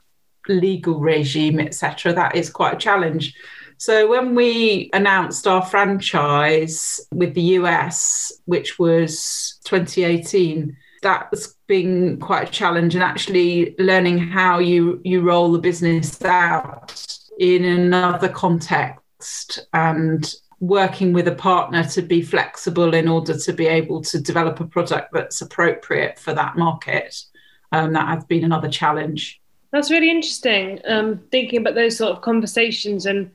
legal 0.48 0.98
regime, 0.98 1.60
etc., 1.60 2.12
that 2.14 2.34
is 2.34 2.50
quite 2.50 2.74
a 2.74 2.78
challenge. 2.78 3.34
So 3.82 4.08
when 4.08 4.34
we 4.34 4.90
announced 4.92 5.46
our 5.46 5.64
franchise 5.64 7.00
with 7.12 7.34
the 7.34 7.58
US, 7.58 8.32
which 8.44 8.78
was 8.78 9.58
2018, 9.64 10.76
that 11.02 11.30
was 11.30 11.56
being 11.66 12.18
quite 12.18 12.48
a 12.48 12.52
challenge 12.52 12.94
and 12.94 13.04
actually 13.04 13.74
learning 13.78 14.18
how 14.18 14.58
you 14.58 15.00
you 15.04 15.20
roll 15.20 15.52
the 15.52 15.58
business 15.58 16.22
out 16.24 17.06
in 17.38 17.64
another 17.64 18.28
context 18.28 19.60
and 19.72 20.34
working 20.60 21.12
with 21.12 21.26
a 21.26 21.34
partner 21.34 21.84
to 21.84 22.02
be 22.02 22.22
flexible 22.22 22.94
in 22.94 23.08
order 23.08 23.36
to 23.36 23.52
be 23.52 23.66
able 23.66 24.00
to 24.00 24.20
develop 24.20 24.60
a 24.60 24.64
product 24.64 25.12
that's 25.12 25.42
appropriate 25.42 26.18
for 26.18 26.32
that 26.32 26.56
market. 26.56 27.24
Um, 27.72 27.92
that 27.94 28.06
has 28.06 28.24
been 28.24 28.44
another 28.44 28.68
challenge. 28.68 29.40
That's 29.72 29.90
really 29.90 30.10
interesting. 30.10 30.78
Um, 30.86 31.22
thinking 31.32 31.60
about 31.60 31.74
those 31.74 31.96
sort 31.96 32.12
of 32.12 32.22
conversations 32.22 33.06
and 33.06 33.32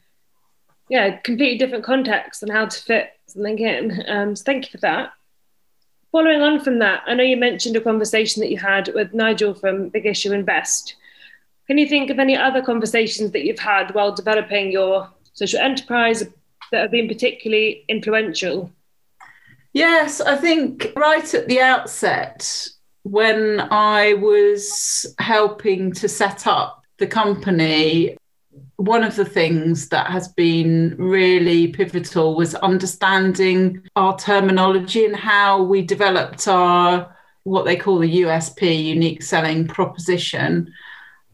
yeah, 0.89 1.17
completely 1.17 1.57
different 1.57 1.83
contexts 1.83 2.43
and 2.43 2.51
how 2.51 2.67
to 2.67 2.81
fit 2.81 3.09
something 3.25 3.59
in. 3.59 4.03
Um, 4.07 4.35
so 4.35 4.43
thank 4.43 4.65
you 4.65 4.71
for 4.71 4.77
that. 4.77 5.11
Following 6.17 6.41
on 6.41 6.59
from 6.59 6.79
that, 6.79 7.03
I 7.05 7.13
know 7.13 7.21
you 7.21 7.37
mentioned 7.37 7.75
a 7.75 7.79
conversation 7.79 8.39
that 8.39 8.49
you 8.49 8.57
had 8.57 8.89
with 8.95 9.13
Nigel 9.13 9.53
from 9.53 9.89
Big 9.89 10.07
Issue 10.07 10.33
Invest. 10.33 10.95
Can 11.67 11.77
you 11.77 11.87
think 11.87 12.09
of 12.09 12.17
any 12.17 12.35
other 12.35 12.59
conversations 12.59 13.33
that 13.33 13.45
you've 13.45 13.59
had 13.59 13.93
while 13.93 14.15
developing 14.15 14.71
your 14.71 15.11
social 15.33 15.59
enterprise 15.59 16.23
that 16.71 16.81
have 16.81 16.89
been 16.89 17.07
particularly 17.07 17.85
influential? 17.87 18.71
Yes, 19.73 20.19
I 20.19 20.37
think 20.37 20.91
right 20.95 21.31
at 21.35 21.47
the 21.47 21.61
outset, 21.61 22.67
when 23.03 23.67
I 23.69 24.15
was 24.15 25.05
helping 25.19 25.91
to 25.93 26.09
set 26.09 26.47
up 26.47 26.83
the 26.97 27.05
company, 27.05 28.17
one 28.77 29.03
of 29.03 29.15
the 29.15 29.25
things 29.25 29.89
that 29.89 30.07
has 30.07 30.27
been 30.27 30.95
really 30.97 31.67
pivotal 31.67 32.35
was 32.35 32.53
understanding 32.55 33.81
our 33.95 34.17
terminology 34.17 35.03
and 35.03 35.15
how 35.15 35.63
we 35.63 35.81
developed 35.81 36.47
our 36.47 37.13
what 37.43 37.65
they 37.65 37.75
call 37.75 37.97
the 37.97 38.21
USP, 38.21 38.85
unique 38.85 39.23
selling 39.23 39.67
proposition, 39.67 40.71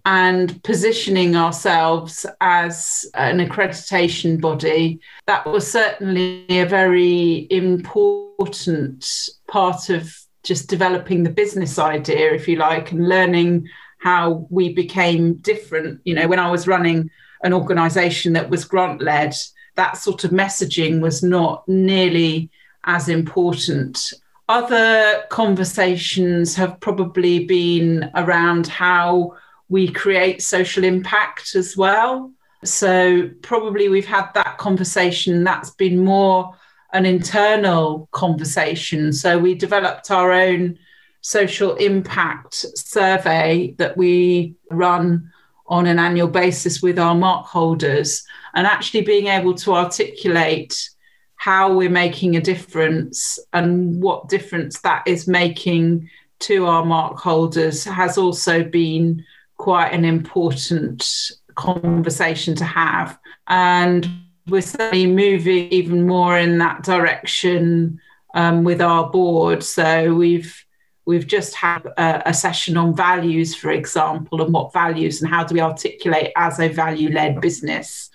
and 0.05 0.61
positioning 0.63 1.35
ourselves 1.35 2.25
as 2.39 3.05
an 3.15 3.39
accreditation 3.39 4.39
body. 4.39 4.99
That 5.27 5.45
was 5.45 5.69
certainly 5.69 6.45
a 6.49 6.65
very 6.65 7.47
important 7.49 9.05
part 9.47 9.89
of 9.89 10.15
just 10.43 10.69
developing 10.69 11.23
the 11.23 11.29
business 11.29 11.79
idea, 11.79 12.33
if 12.33 12.47
you 12.47 12.57
like, 12.57 12.91
and 12.91 13.09
learning 13.09 13.67
how 14.03 14.45
we 14.49 14.73
became 14.73 15.35
different. 15.35 16.01
You 16.03 16.13
know, 16.13 16.27
when 16.27 16.39
I 16.39 16.51
was 16.51 16.67
running 16.67 17.09
an 17.41 17.53
organization 17.53 18.33
that 18.33 18.49
was 18.49 18.65
grant 18.65 19.01
led, 19.01 19.33
that 19.75 19.95
sort 19.95 20.25
of 20.25 20.31
messaging 20.31 20.99
was 20.99 21.23
not 21.23 21.65
nearly 21.69 22.49
as 22.83 23.07
important. 23.07 24.11
Other 24.49 25.23
conversations 25.29 26.53
have 26.55 26.81
probably 26.81 27.45
been 27.45 28.11
around 28.13 28.67
how 28.67 29.37
we 29.69 29.87
create 29.87 30.41
social 30.41 30.83
impact 30.83 31.55
as 31.55 31.77
well. 31.77 32.29
So, 32.65 33.29
probably 33.41 33.87
we've 33.87 34.05
had 34.05 34.29
that 34.33 34.57
conversation 34.57 35.45
that's 35.45 35.71
been 35.71 35.99
more 35.99 36.53
an 36.91 37.05
internal 37.05 38.09
conversation. 38.11 39.13
So, 39.13 39.39
we 39.39 39.55
developed 39.55 40.11
our 40.11 40.33
own 40.33 40.77
social 41.23 41.73
impact 41.75 42.53
survey 42.53 43.73
that 43.77 43.97
we 43.97 44.55
run 44.69 45.31
on 45.67 45.87
an 45.87 45.97
annual 45.97 46.27
basis 46.27 46.81
with 46.81 46.99
our 46.99 47.15
mark 47.15 47.45
holders 47.45 48.23
and 48.53 48.67
actually 48.67 49.01
being 49.01 49.27
able 49.27 49.53
to 49.53 49.73
articulate 49.73 50.89
how 51.37 51.73
we're 51.73 51.89
making 51.89 52.35
a 52.35 52.41
difference 52.41 53.39
and 53.53 54.01
what 54.01 54.29
difference 54.29 54.81
that 54.81 55.01
is 55.07 55.27
making 55.27 56.09
to 56.39 56.65
our 56.65 56.85
mark 56.85 57.17
holders 57.17 57.85
has 57.85 58.17
also 58.17 58.63
been 58.63 59.23
quite 59.57 59.89
an 59.89 60.03
important 60.03 61.31
conversation 61.55 62.53
to 62.53 62.65
have. 62.65 63.17
And 63.47 64.09
we're 64.47 64.61
certainly 64.61 65.07
moving 65.07 65.69
even 65.69 66.05
more 66.05 66.37
in 66.37 66.57
that 66.57 66.83
direction 66.83 67.99
um, 68.33 68.65
with 68.65 68.81
our 68.81 69.09
board. 69.09 69.63
So 69.63 70.13
we've 70.13 70.65
We've 71.05 71.27
just 71.27 71.53
had 71.55 71.85
a, 71.97 72.29
a, 72.29 72.33
session 72.33 72.77
on 72.77 72.95
values, 72.95 73.53
for 73.55 73.71
example, 73.71 74.41
and 74.41 74.53
what 74.53 74.71
values 74.71 75.21
and 75.21 75.29
how 75.29 75.43
do 75.43 75.53
we 75.53 75.61
articulate 75.61 76.31
as 76.37 76.59
a 76.59 76.69
value 76.69 77.09
led 77.11 77.41
business. 77.41 78.09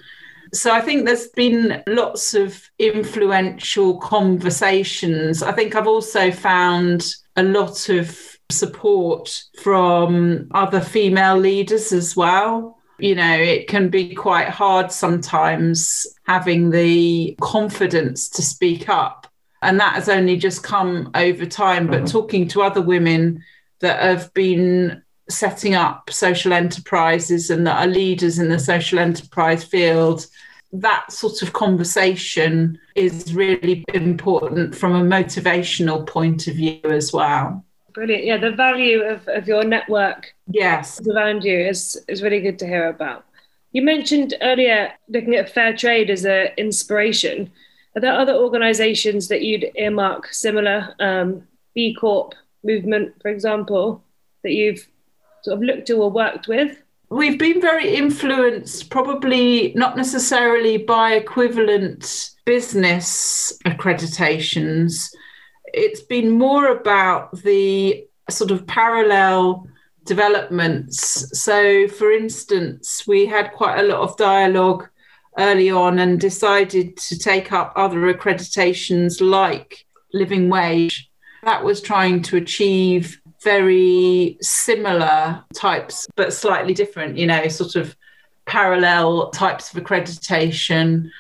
So 0.53 0.73
I 0.73 0.81
think 0.81 1.05
there's 1.05 1.29
been 1.29 1.83
lots 1.87 2.35
of 2.35 2.71
influential 2.79 3.99
conversations. 3.99 5.43
I 5.43 5.53
think 5.53 5.75
I've 5.75 5.87
also 5.87 6.31
found 6.31 7.13
a 7.37 7.43
lot 7.43 7.89
of 7.91 8.39
support 8.51 9.43
from 9.63 10.49
other 10.53 10.81
female 10.81 11.37
leaders 11.37 11.93
as 11.93 12.17
well. 12.17 12.79
You 12.99 13.15
know, 13.15 13.37
it 13.37 13.69
can 13.69 13.91
be 13.91 14.15
quite 14.15 14.49
hard 14.49 14.91
sometimes 14.91 16.07
having 16.27 16.71
the 16.71 17.37
confidence 17.41 18.29
to 18.31 18.43
speak 18.43 18.89
up 18.89 19.28
and 19.63 19.79
that 19.81 19.95
has 19.95 20.09
only 20.09 20.37
just 20.37 20.63
come 20.63 21.11
over 21.15 21.47
time. 21.47 21.87
But 21.87 21.99
mm-hmm. 21.99 22.07
talking 22.07 22.49
to 22.49 22.63
other 22.63 22.83
women 22.83 23.45
that 23.81 24.01
have 24.01 24.33
been 24.35 25.03
setting 25.29 25.75
up 25.75 26.11
social 26.11 26.53
enterprises 26.53 27.51
and 27.51 27.67
that 27.67 27.85
are 27.85 27.91
leaders 27.91 28.39
in 28.39 28.49
the 28.49 28.59
social 28.59 28.99
enterprise 28.99 29.63
field, 29.63 30.27
that 30.73 31.11
sort 31.13 31.43
of 31.43 31.53
conversation 31.53 32.79
is 32.95 33.35
really 33.35 33.85
important 33.95 34.75
from 34.75 34.95
a 34.95 35.03
motivational 35.03 36.07
point 36.07 36.47
of 36.47 36.55
view 36.55 36.81
as 36.85 37.13
well. 37.13 37.65
Brilliant. 37.93 38.25
Yeah, 38.25 38.37
the 38.37 38.53
value 38.53 39.03
of, 39.03 39.27
of 39.29 39.49
your 39.49 39.65
network 39.65 40.35
yes. 40.47 41.01
around 41.07 41.43
you 41.43 41.59
is, 41.59 42.01
is 42.07 42.23
really 42.23 42.41
good 42.41 42.59
to 42.61 42.67
hear 42.67 42.89
about. 42.89 43.25
You 43.73 43.83
mentioned 43.83 44.35
earlier 44.41 44.93
looking 45.09 45.35
at 45.35 45.53
fair 45.53 45.77
trade 45.77 46.11
as 46.11 46.25
an 46.25 46.49
inspiration. 46.57 47.51
Are 47.99 48.01
there 48.01 48.13
other 48.13 48.35
organisations 48.35 49.27
that 49.27 49.43
you'd 49.43 49.73
earmark 49.75 50.33
similar 50.33 50.95
um, 51.01 51.43
B 51.75 51.97
Corp 51.99 52.33
movement, 52.63 53.21
for 53.21 53.29
example, 53.29 54.05
that 54.45 54.53
you've 54.53 54.87
sort 55.43 55.57
of 55.57 55.65
looked 55.65 55.89
to 55.89 55.95
or 55.95 56.09
worked 56.09 56.47
with? 56.47 56.81
We've 57.11 57.41
been 57.41 57.61
very 57.61 57.97
influenced, 57.97 58.89
probably 58.89 59.73
not 59.75 59.97
necessarily 59.97 60.77
by 60.77 61.15
equivalent 61.15 62.31
business 62.47 63.59
accreditations. 63.67 65.11
It's 65.65 66.03
been 66.03 66.31
more 66.31 66.69
about 66.69 67.37
the 67.43 68.07
sort 68.31 68.53
of 68.53 68.65
parallel 68.69 69.67
developments. 70.05 71.37
So, 71.37 71.89
for 71.89 72.13
instance, 72.13 73.09
we 73.09 73.27
had 73.27 73.51
quite 73.55 73.81
a 73.81 73.89
lot 73.89 74.03
of 74.03 74.17
dialogue 74.17 74.89
early 75.39 75.71
on 75.71 75.99
and 75.99 76.21
decided 76.21 76.97
to 76.97 77.19
take 77.19 77.53
up 77.53 77.73
other 77.77 78.13
accreditations 78.13 79.21
like 79.21 79.87
living 80.13 80.49
wage. 80.49 81.11
That 81.45 81.65
was 81.65 81.81
trying 81.81 82.23
to 82.23 82.37
achieve 82.37 83.21
very 83.43 84.37
similar 84.41 85.45
types, 85.55 86.09
but 86.17 86.33
slightly 86.33 86.75
different, 86.75 87.17
you 87.17 87.27
know, 87.27 87.47
sort 87.49 87.77
of 87.77 87.97
parallel 88.47 89.31
types 89.31 89.73
of 89.73 89.83
accreditation. 89.83 91.11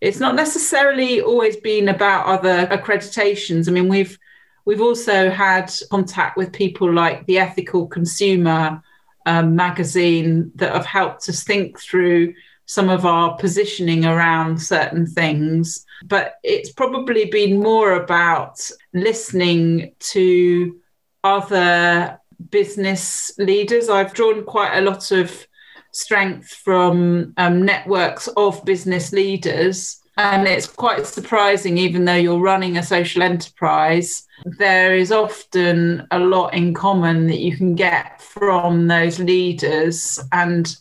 it's 0.00 0.18
not 0.18 0.34
necessarily 0.34 1.20
always 1.20 1.56
been 1.56 1.88
about 1.88 2.26
other 2.26 2.66
accreditations. 2.66 3.68
I 3.68 3.72
mean, 3.72 3.88
we've 3.88 4.18
we've 4.64 4.80
also 4.80 5.30
had 5.30 5.72
contact 5.90 6.36
with 6.36 6.52
people 6.52 6.92
like 6.92 7.24
the 7.26 7.38
Ethical 7.38 7.86
Consumer 7.86 8.82
um, 9.26 9.54
magazine 9.54 10.50
that 10.56 10.74
have 10.74 10.86
helped 10.86 11.28
us 11.28 11.44
think 11.44 11.78
through 11.78 12.34
some 12.66 12.88
of 12.88 13.04
our 13.04 13.36
positioning 13.36 14.04
around 14.04 14.60
certain 14.60 15.06
things. 15.06 15.84
But 16.04 16.34
it's 16.42 16.72
probably 16.72 17.26
been 17.26 17.60
more 17.60 17.92
about 17.92 18.60
listening 18.92 19.92
to 19.98 20.80
other 21.24 22.18
business 22.50 23.32
leaders. 23.38 23.88
I've 23.88 24.14
drawn 24.14 24.44
quite 24.44 24.76
a 24.76 24.80
lot 24.80 25.12
of 25.12 25.46
strength 25.92 26.48
from 26.48 27.34
um, 27.36 27.62
networks 27.62 28.28
of 28.36 28.64
business 28.64 29.12
leaders. 29.12 29.98
And 30.18 30.46
it's 30.46 30.66
quite 30.66 31.06
surprising, 31.06 31.78
even 31.78 32.04
though 32.04 32.14
you're 32.14 32.38
running 32.38 32.76
a 32.76 32.82
social 32.82 33.22
enterprise, 33.22 34.26
there 34.44 34.94
is 34.94 35.10
often 35.10 36.06
a 36.10 36.18
lot 36.18 36.52
in 36.52 36.74
common 36.74 37.28
that 37.28 37.38
you 37.38 37.56
can 37.56 37.74
get 37.74 38.20
from 38.20 38.88
those 38.88 39.18
leaders. 39.18 40.20
And 40.32 40.76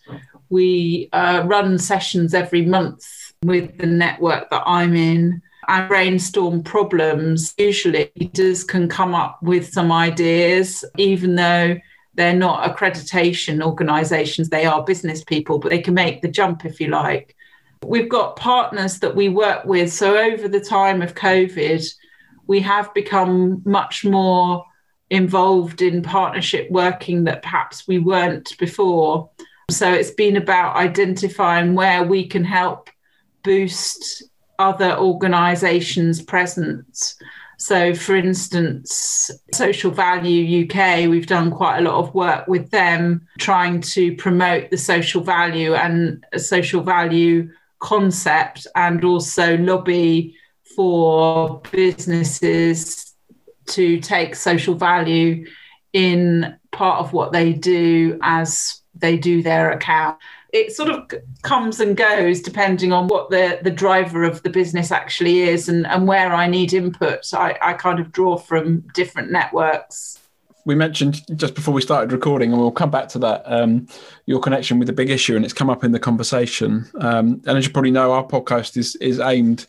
we 0.51 1.09
uh, 1.13 1.43
run 1.45 1.79
sessions 1.79 2.33
every 2.33 2.65
month 2.65 3.05
with 3.43 3.77
the 3.79 3.87
network 3.87 4.49
that 4.49 4.63
I'm 4.65 4.95
in 4.95 5.41
and 5.67 5.87
brainstorm 5.87 6.61
problems. 6.63 7.53
Usually, 7.57 8.11
leaders 8.17 8.63
can 8.63 8.87
come 8.87 9.15
up 9.15 9.41
with 9.41 9.71
some 9.71 9.91
ideas, 9.91 10.85
even 10.97 11.35
though 11.35 11.77
they're 12.15 12.35
not 12.35 12.69
accreditation 12.69 13.63
organizations, 13.63 14.49
they 14.49 14.65
are 14.65 14.83
business 14.83 15.23
people, 15.23 15.59
but 15.59 15.69
they 15.69 15.81
can 15.81 15.93
make 15.93 16.21
the 16.21 16.27
jump 16.27 16.65
if 16.65 16.79
you 16.79 16.87
like. 16.87 17.35
We've 17.83 18.09
got 18.09 18.35
partners 18.35 18.99
that 18.99 19.15
we 19.15 19.29
work 19.29 19.65
with. 19.65 19.91
So, 19.91 20.17
over 20.17 20.47
the 20.47 20.59
time 20.59 21.01
of 21.01 21.15
COVID, 21.15 21.83
we 22.45 22.59
have 22.59 22.93
become 22.93 23.61
much 23.65 24.05
more 24.05 24.65
involved 25.09 25.81
in 25.81 26.01
partnership 26.01 26.69
working 26.69 27.23
that 27.23 27.41
perhaps 27.41 27.87
we 27.87 27.97
weren't 27.97 28.57
before. 28.57 29.30
So, 29.71 29.91
it's 29.91 30.11
been 30.11 30.37
about 30.37 30.75
identifying 30.75 31.75
where 31.75 32.03
we 32.03 32.27
can 32.27 32.43
help 32.43 32.89
boost 33.43 34.23
other 34.59 34.95
organizations' 34.97 36.21
presence. 36.21 37.15
So, 37.57 37.93
for 37.93 38.15
instance, 38.15 39.29
Social 39.53 39.91
Value 39.91 40.65
UK, 40.65 41.07
we've 41.07 41.27
done 41.27 41.51
quite 41.51 41.77
a 41.77 41.81
lot 41.81 41.93
of 41.93 42.13
work 42.15 42.47
with 42.47 42.71
them 42.71 43.27
trying 43.37 43.81
to 43.81 44.15
promote 44.15 44.71
the 44.71 44.77
social 44.77 45.21
value 45.21 45.75
and 45.75 46.25
social 46.37 46.81
value 46.81 47.51
concept 47.79 48.65
and 48.75 49.03
also 49.03 49.57
lobby 49.57 50.35
for 50.75 51.61
businesses 51.71 53.13
to 53.67 53.99
take 53.99 54.35
social 54.35 54.73
value 54.73 55.45
in 55.93 56.57
part 56.71 56.99
of 56.99 57.13
what 57.13 57.31
they 57.31 57.53
do 57.53 58.17
as 58.21 58.81
they 58.95 59.17
do 59.17 59.41
their 59.41 59.71
account 59.71 60.17
it 60.53 60.73
sort 60.73 60.89
of 60.89 61.09
comes 61.43 61.79
and 61.79 61.95
goes 61.95 62.41
depending 62.41 62.91
on 62.91 63.07
what 63.07 63.29
the, 63.29 63.59
the 63.61 63.71
driver 63.71 64.23
of 64.23 64.43
the 64.43 64.49
business 64.49 64.91
actually 64.91 65.41
is 65.41 65.69
and, 65.69 65.87
and 65.87 66.07
where 66.07 66.33
I 66.33 66.47
need 66.47 66.73
input. 66.73 67.25
So 67.25 67.37
I, 67.37 67.57
I 67.61 67.73
kind 67.73 67.99
of 67.99 68.11
draw 68.11 68.37
from 68.37 68.81
different 68.93 69.31
networks. 69.31 70.19
We 70.65 70.75
mentioned 70.75 71.21
just 71.37 71.55
before 71.55 71.73
we 71.73 71.81
started 71.81 72.11
recording, 72.11 72.51
and 72.51 72.61
we'll 72.61 72.71
come 72.71 72.91
back 72.91 73.07
to 73.09 73.19
that, 73.19 73.41
um, 73.45 73.87
your 74.27 74.39
connection 74.39 74.77
with 74.77 74.87
the 74.87 74.93
big 74.93 75.09
issue, 75.09 75.35
and 75.35 75.43
it's 75.43 75.55
come 75.55 75.71
up 75.71 75.83
in 75.83 75.91
the 75.91 75.99
conversation. 75.99 76.85
Um, 76.99 77.41
and 77.47 77.57
as 77.57 77.65
you 77.65 77.71
probably 77.71 77.89
know, 77.89 78.11
our 78.11 78.23
podcast 78.23 78.77
is, 78.77 78.95
is 78.97 79.19
aimed 79.19 79.65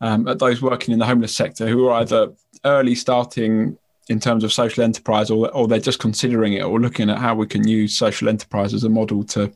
um, 0.00 0.26
at 0.26 0.38
those 0.38 0.62
working 0.62 0.92
in 0.92 0.98
the 0.98 1.04
homeless 1.04 1.34
sector 1.34 1.68
who 1.68 1.86
are 1.88 2.00
either 2.00 2.32
early 2.64 2.94
starting 2.94 3.76
in 4.08 4.18
terms 4.18 4.44
of 4.44 4.52
social 4.52 4.82
enterprise 4.82 5.30
or, 5.30 5.50
or 5.50 5.68
they're 5.68 5.78
just 5.78 5.98
considering 5.98 6.54
it 6.54 6.62
or 6.62 6.80
looking 6.80 7.08
at 7.08 7.18
how 7.18 7.34
we 7.34 7.46
can 7.46 7.66
use 7.66 7.96
social 7.96 8.28
enterprise 8.28 8.74
as 8.74 8.84
a 8.84 8.88
model 8.88 9.22
to 9.24 9.52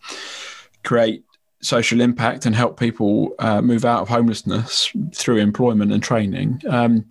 create 0.85 1.25
social 1.61 2.01
impact 2.01 2.47
and 2.47 2.55
help 2.55 2.79
people 2.79 3.35
uh, 3.39 3.61
move 3.61 3.85
out 3.85 4.03
of 4.03 4.09
homelessness 4.09 4.93
through 5.15 5.39
employment 5.39 5.93
and 5.93 6.03
training. 6.03 6.61
Um, 6.69 7.05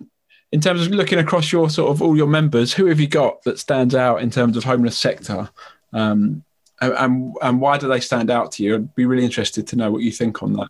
in 0.52 0.62
terms 0.62 0.86
of 0.86 0.93
looking 0.93 1.19
across 1.19 1.52
your 1.52 1.69
sort 1.69 1.91
of 1.91 2.02
all 2.02 2.15
your 2.15 2.28
members, 2.28 2.74
who 2.74 2.86
have 2.86 3.00
you 3.00 3.08
got 3.08 3.43
that 3.43 3.60
stands 3.60 3.93
out 3.93 4.21
in 4.21 4.30
terms 4.30 4.56
of 4.56 4.63
homeless 4.63 4.98
sector? 4.98 5.50
Um, 5.91 6.43
and, 6.80 7.36
and 7.41 7.62
why 7.62 7.78
do 7.78 7.88
they 7.88 8.00
stand 8.00 8.30
out 8.30 8.54
to 8.54 8.63
you? 8.63 8.76
I'd 8.76 8.95
be 8.95 9.06
really 9.06 9.26
interested 9.26 9.67
to 9.67 9.76
know 9.76 9.91
what 9.91 10.04
you 10.04 10.12
think 10.12 10.43
on 10.43 10.54
that. 10.54 10.67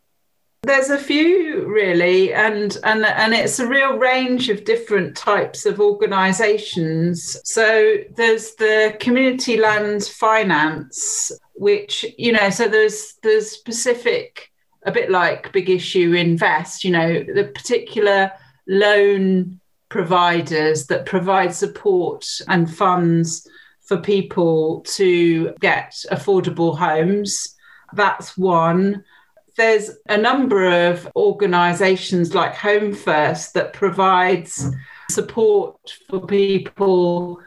There's 0.65 0.89
a 0.89 0.97
few 0.97 1.67
really, 1.67 2.34
and 2.34 2.75
and 2.84 3.06
and 3.06 3.36
it's 3.36 3.60
a 3.60 3.67
real 3.67 3.99
range 3.99 4.49
of 4.49 4.65
different 4.65 5.15
types 5.15 5.67
of 5.67 5.80
organisations. 5.80 7.38
So 7.43 7.97
there's 8.15 8.56
the 8.56 8.97
community 8.99 9.58
land 9.58 10.06
finance, 10.06 11.32
which 11.54 12.04
you 12.17 12.32
know, 12.32 12.49
so 12.49 12.67
there's 12.67 13.13
there's 13.21 13.51
specific, 13.51 14.51
a 14.88 14.91
bit 14.91 15.12
like 15.12 15.51
Big 15.51 15.69
Issue 15.69 16.13
Invest. 16.13 16.84
You 16.84 16.91
know, 16.91 17.23
the 17.23 17.51
particular 17.54 18.32
loan 18.67 19.60
providers 19.89 20.88
that 20.88 21.06
provide 21.06 21.54
support 21.54 22.25
and 22.47 22.73
funds 22.73 23.47
for 23.82 23.97
people 23.97 24.82
to 24.95 25.54
get 25.60 25.93
affordable 26.12 26.75
homes. 26.75 27.56
That's 27.93 28.36
one 28.36 29.04
there's 29.55 29.91
a 30.09 30.17
number 30.17 30.89
of 30.89 31.07
organisations 31.15 32.33
like 32.33 32.55
Home 32.55 32.93
First 32.93 33.53
that 33.53 33.73
provides 33.73 34.69
support 35.09 35.77
for 36.09 36.25
people 36.25 37.39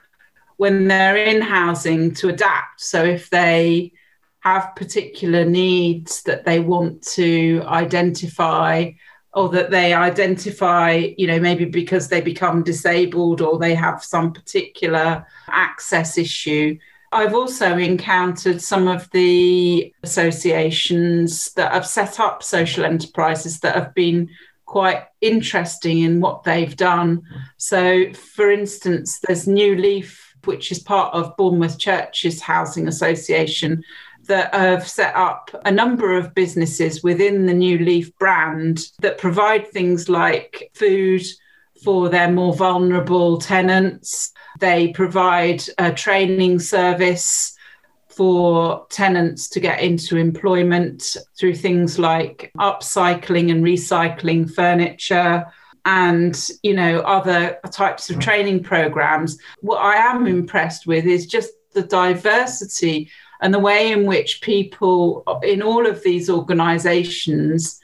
when 0.57 0.89
they're 0.89 1.17
in 1.17 1.41
housing 1.41 2.15
to 2.15 2.29
adapt. 2.29 2.81
So 2.81 3.05
if 3.05 3.31
they 3.31 3.93
have 4.41 4.75
particular 4.77 5.45
needs 5.45 6.23
that 6.23 6.45
they 6.45 6.61
want 6.61 7.03
to 7.03 7.63
identify 7.67 8.93
or 9.35 9.49
that 9.51 9.71
they 9.71 9.93
identify, 9.93 11.11
you 11.17 11.27
know, 11.27 11.39
maybe 11.39 11.65
because 11.65 12.09
they 12.09 12.21
become 12.21 12.63
disabled 12.63 13.41
or 13.41 13.59
they 13.59 13.75
have 13.75 14.03
some 14.03 14.33
particular 14.33 15.27
access 15.49 16.17
issue, 16.17 16.79
I've 17.11 17.35
also 17.35 17.77
encountered 17.79 18.61
some 18.61 18.87
of 18.87 19.11
the 19.13 19.93
associations 20.03 21.53
that 21.55 21.73
have 21.73 21.87
set 21.87 22.21
up 22.21 22.43
social 22.43 22.85
enterprises 22.85 23.61
that 23.61 23.75
have 23.75 23.95
been 23.95 24.29
quite 24.67 25.05
interesting 25.23 26.01
in 26.01 26.21
what 26.21 26.45
they've 26.45 26.77
done. 26.77 27.23
So, 27.57 28.13
for 28.13 28.51
instance, 28.51 29.21
there's 29.21 29.49
New 29.49 29.77
Leaf, 29.77 30.35
which 30.45 30.71
is 30.71 30.79
part 30.79 31.15
of 31.15 31.37
Bournemouth 31.39 31.79
Churches 31.79 32.43
Housing 32.43 32.87
Association, 32.87 33.83
that 34.27 34.55
have 34.55 34.87
set 34.87 35.17
up 35.17 35.51
a 35.65 35.73
number 35.73 36.15
of 36.15 36.35
businesses 36.35 37.03
within 37.03 37.47
the 37.47 37.55
New 37.55 37.79
Leaf 37.79 38.15
brand 38.19 38.81
that 39.01 39.17
provide 39.17 39.67
things 39.69 40.11
like 40.11 40.71
food 40.75 41.23
for 41.83 42.09
their 42.09 42.31
more 42.31 42.55
vulnerable 42.55 43.39
tenants. 43.39 44.33
They 44.59 44.89
provide 44.89 45.63
a 45.79 45.93
training 45.93 46.59
service 46.61 47.55
for 48.09 48.87
tenants 48.91 49.49
to 49.49 49.61
get 49.61 49.81
into 49.81 50.17
employment 50.17 51.17
through 51.39 51.55
things 51.55 51.99
like 51.99 52.51
upcycling 52.59 53.51
and 53.51 53.65
recycling 53.65 54.53
furniture 54.53 55.47
and 55.85 56.51
you 56.63 56.75
know 56.75 56.99
other 57.01 57.59
types 57.71 58.11
of 58.11 58.19
training 58.19 58.63
programs. 58.63 59.39
What 59.61 59.79
i 59.79 59.95
am 59.95 60.27
impressed 60.27 60.87
with 60.87 61.07
is 61.07 61.27
just 61.27 61.51
the 61.75 61.83
diversity 61.83 63.11
and 63.41 63.55
the 63.55 63.61
way 63.61 63.93
in 63.93 64.05
which 64.05 64.41
people 64.43 65.23
in 65.43 65.63
all 65.63 65.87
of 65.87 66.03
these 66.03 66.29
organizations 66.29 67.81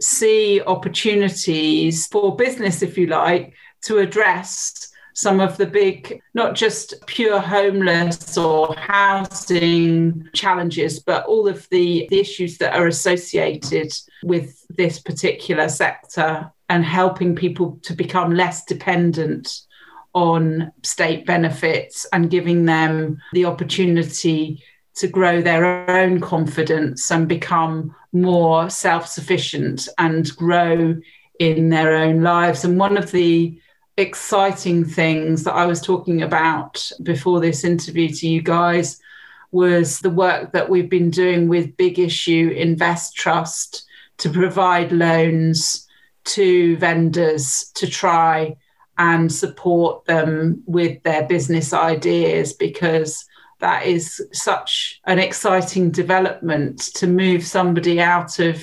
see 0.00 0.60
opportunities 0.62 2.06
for 2.06 2.36
business 2.36 2.82
if 2.82 2.98
you 2.98 3.06
like 3.06 3.54
to 3.82 3.98
address 3.98 4.90
some 5.14 5.40
of 5.40 5.56
the 5.56 5.66
big, 5.66 6.20
not 6.34 6.54
just 6.54 6.94
pure 7.06 7.38
homeless 7.38 8.36
or 8.36 8.74
housing 8.74 10.28
challenges, 10.32 10.98
but 10.98 11.24
all 11.26 11.46
of 11.46 11.68
the, 11.70 12.06
the 12.10 12.18
issues 12.18 12.58
that 12.58 12.74
are 12.74 12.88
associated 12.88 13.92
with 14.24 14.66
this 14.76 14.98
particular 15.00 15.68
sector 15.68 16.50
and 16.68 16.84
helping 16.84 17.36
people 17.36 17.78
to 17.82 17.94
become 17.94 18.34
less 18.34 18.64
dependent 18.64 19.60
on 20.14 20.72
state 20.82 21.26
benefits 21.26 22.06
and 22.12 22.30
giving 22.30 22.64
them 22.64 23.18
the 23.32 23.44
opportunity 23.44 24.62
to 24.96 25.08
grow 25.08 25.42
their 25.42 25.88
own 25.90 26.20
confidence 26.20 27.10
and 27.10 27.28
become 27.28 27.94
more 28.12 28.70
self 28.70 29.06
sufficient 29.06 29.88
and 29.98 30.34
grow 30.36 30.96
in 31.38 31.68
their 31.68 31.94
own 31.94 32.22
lives. 32.22 32.64
And 32.64 32.78
one 32.78 32.96
of 32.96 33.10
the 33.10 33.58
exciting 33.96 34.84
things 34.84 35.44
that 35.44 35.54
I 35.54 35.66
was 35.66 35.80
talking 35.80 36.22
about 36.22 36.90
before 37.02 37.40
this 37.40 37.64
interview 37.64 38.08
to 38.08 38.28
you 38.28 38.42
guys 38.42 39.00
was 39.52 40.00
the 40.00 40.10
work 40.10 40.52
that 40.52 40.68
we've 40.68 40.90
been 40.90 41.10
doing 41.10 41.48
with 41.48 41.76
Big 41.76 41.98
Issue 41.98 42.52
Invest 42.56 43.14
Trust 43.14 43.84
to 44.18 44.30
provide 44.30 44.90
loans 44.90 45.86
to 46.24 46.76
vendors 46.78 47.70
to 47.74 47.86
try 47.86 48.56
and 48.98 49.30
support 49.32 50.04
them 50.06 50.62
with 50.66 51.02
their 51.02 51.24
business 51.24 51.72
ideas 51.72 52.52
because 52.52 53.24
that 53.60 53.86
is 53.86 54.22
such 54.32 55.00
an 55.06 55.18
exciting 55.18 55.90
development 55.90 56.78
to 56.94 57.06
move 57.06 57.44
somebody 57.44 58.00
out 58.00 58.38
of 58.38 58.62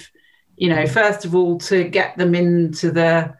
you 0.55 0.69
know 0.69 0.85
first 0.85 1.25
of 1.25 1.35
all 1.35 1.57
to 1.57 1.85
get 1.85 2.17
them 2.17 2.35
into 2.35 2.91
the 2.91 3.33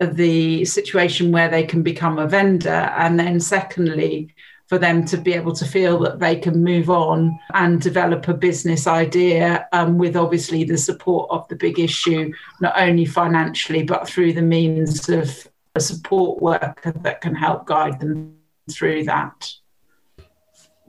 the 0.00 0.64
situation 0.64 1.32
where 1.32 1.48
they 1.48 1.64
can 1.64 1.82
become 1.82 2.18
a 2.18 2.26
vendor 2.26 2.68
and 2.68 3.18
then 3.18 3.40
secondly 3.40 4.34
for 4.66 4.78
them 4.78 5.04
to 5.04 5.16
be 5.16 5.32
able 5.32 5.52
to 5.52 5.64
feel 5.64 5.98
that 6.00 6.18
they 6.18 6.36
can 6.36 6.62
move 6.62 6.90
on 6.90 7.38
and 7.54 7.80
develop 7.80 8.26
a 8.26 8.34
business 8.34 8.86
idea 8.86 9.66
um, 9.72 9.96
with 9.96 10.16
obviously 10.16 10.64
the 10.64 10.76
support 10.76 11.30
of 11.30 11.46
the 11.48 11.54
big 11.54 11.78
issue, 11.78 12.32
not 12.60 12.74
only 12.76 13.04
financially, 13.04 13.84
but 13.84 14.08
through 14.08 14.32
the 14.32 14.42
means 14.42 15.08
of 15.08 15.46
a 15.76 15.80
support 15.80 16.42
worker 16.42 16.92
that 17.02 17.20
can 17.20 17.34
help 17.34 17.64
guide 17.66 18.00
them 18.00 18.36
through 18.70 19.04
that. 19.04 19.52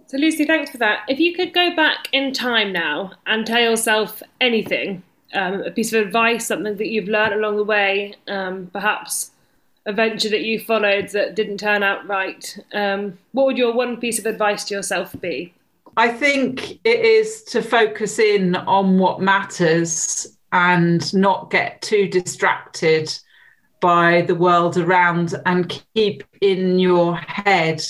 So, 0.08 0.18
Lucy, 0.18 0.46
thanks 0.46 0.72
for 0.72 0.78
that. 0.78 1.04
If 1.10 1.20
you 1.20 1.36
could 1.36 1.54
go 1.54 1.76
back 1.76 2.08
in 2.14 2.32
time 2.32 2.72
now 2.72 3.12
and 3.26 3.46
tell 3.46 3.60
yourself 3.60 4.24
anything, 4.40 5.04
um, 5.34 5.62
a 5.62 5.72
piece 5.72 5.92
of 5.92 6.06
advice, 6.06 6.48
something 6.48 6.78
that 6.78 6.88
you've 6.88 7.10
learned 7.10 7.34
along 7.34 7.58
the 7.58 7.66
way, 7.66 8.16
um, 8.30 8.70
perhaps 8.72 9.32
a 9.86 9.92
venture 9.92 10.30
that 10.30 10.44
you 10.44 10.62
followed 10.62 11.10
that 11.10 11.36
didn't 11.36 11.58
turn 11.58 11.84
out 11.84 12.08
right, 12.08 12.58
um, 12.74 13.18
what 13.34 13.48
would 13.48 13.58
your 13.58 13.74
one 13.74 13.98
piece 13.98 14.18
of 14.18 14.26
advice 14.26 14.64
to 14.66 14.76
yourself 14.76 15.14
be? 15.20 15.54
I 15.98 16.08
think 16.08 16.80
it 16.86 17.00
is 17.02 17.44
to 17.46 17.62
focus 17.62 18.18
in 18.18 18.56
on 18.56 19.00
what 19.00 19.20
matters 19.20 20.38
and 20.54 21.14
not 21.14 21.52
get 21.52 21.82
too 21.82 22.08
distracted 22.08 23.14
by 23.82 24.22
the 24.22 24.36
world 24.36 24.78
around 24.78 25.36
and 25.46 25.82
keep 25.94 26.24
in 26.40 26.80
your 26.80 27.16
head 27.18 27.84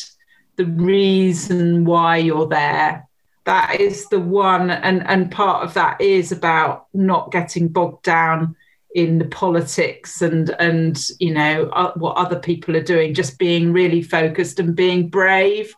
the 0.57 0.65
reason 0.65 1.85
why 1.85 2.17
you're 2.17 2.47
there. 2.47 3.07
That 3.45 3.79
is 3.79 4.07
the 4.09 4.19
one, 4.19 4.69
and, 4.69 5.07
and 5.07 5.31
part 5.31 5.63
of 5.63 5.73
that 5.75 6.01
is 6.01 6.33
about 6.33 6.87
not 6.93 7.31
getting 7.31 7.69
bogged 7.69 8.03
down 8.03 8.55
in 8.95 9.19
the 9.19 9.25
politics 9.25 10.21
and 10.21 10.49
and 10.59 11.09
you 11.19 11.33
know 11.33 11.69
uh, 11.69 11.93
what 11.95 12.17
other 12.17 12.39
people 12.39 12.75
are 12.75 12.81
doing 12.83 13.13
just 13.13 13.37
being 13.37 13.71
really 13.71 14.01
focused 14.01 14.59
and 14.59 14.75
being 14.75 15.09
brave 15.09 15.75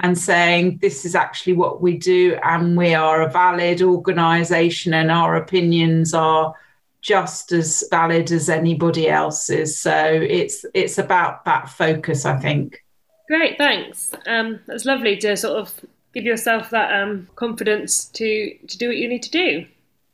and 0.00 0.18
saying 0.18 0.78
this 0.82 1.04
is 1.04 1.14
actually 1.14 1.52
what 1.52 1.80
we 1.80 1.96
do 1.96 2.36
and 2.42 2.76
we 2.76 2.92
are 2.92 3.22
a 3.22 3.30
valid 3.30 3.80
organization 3.80 4.92
and 4.92 5.10
our 5.10 5.36
opinions 5.36 6.12
are 6.12 6.54
just 7.00 7.52
as 7.52 7.84
valid 7.88 8.30
as 8.30 8.50
anybody 8.50 9.08
else's 9.08 9.78
so 9.78 10.04
it's 10.06 10.66
it's 10.74 10.98
about 10.98 11.44
that 11.44 11.68
focus 11.68 12.26
i 12.26 12.36
think 12.36 12.84
great 13.30 13.56
thanks 13.56 14.12
um 14.26 14.58
that's 14.66 14.84
lovely 14.84 15.16
to 15.16 15.36
sort 15.36 15.56
of 15.56 15.72
give 16.12 16.24
yourself 16.24 16.70
that 16.70 16.92
um 17.00 17.28
confidence 17.36 18.06
to 18.06 18.54
to 18.66 18.76
do 18.76 18.88
what 18.88 18.96
you 18.96 19.08
need 19.08 19.22
to 19.22 19.30
do 19.30 19.64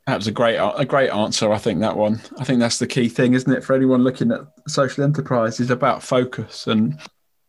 that 0.07 0.15
was 0.15 0.27
a 0.27 0.31
great 0.31 0.55
a 0.55 0.85
great 0.85 1.09
answer. 1.09 1.51
I 1.51 1.57
think 1.57 1.81
that 1.81 1.97
one. 1.97 2.21
I 2.39 2.45
think 2.45 2.61
that's 2.61 2.79
the 2.79 2.87
key 2.87 3.09
thing, 3.09 3.33
isn't 3.33 3.51
it, 3.51 3.61
for 3.61 3.75
anyone 3.75 4.05
looking 4.05 4.31
at 4.31 4.39
social 4.65 5.03
enterprise 5.03 5.59
is 5.59 5.69
about 5.69 6.01
focus 6.01 6.65
and 6.65 6.97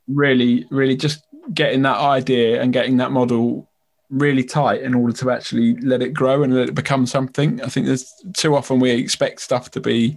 really, 0.09 0.66
really 0.70 0.96
just 0.96 1.24
getting 1.54 1.83
that 1.83 1.98
idea 1.98 2.61
and 2.61 2.72
getting 2.72 2.96
that 2.96 3.12
model 3.12 3.70
really 4.11 4.42
tight 4.42 4.83
in 4.83 4.94
order 4.94 5.12
to 5.12 5.31
actually 5.31 5.76
let 5.76 6.02
it 6.02 6.12
grow 6.12 6.42
and 6.42 6.52
let 6.52 6.68
it 6.68 6.74
become 6.74 7.07
something. 7.07 7.62
I 7.62 7.68
think 7.68 7.87
there's 7.87 8.12
too 8.37 8.57
often 8.57 8.81
we 8.81 8.90
expect 8.90 9.40
stuff 9.40 9.70
to 9.72 9.81
be 9.81 10.16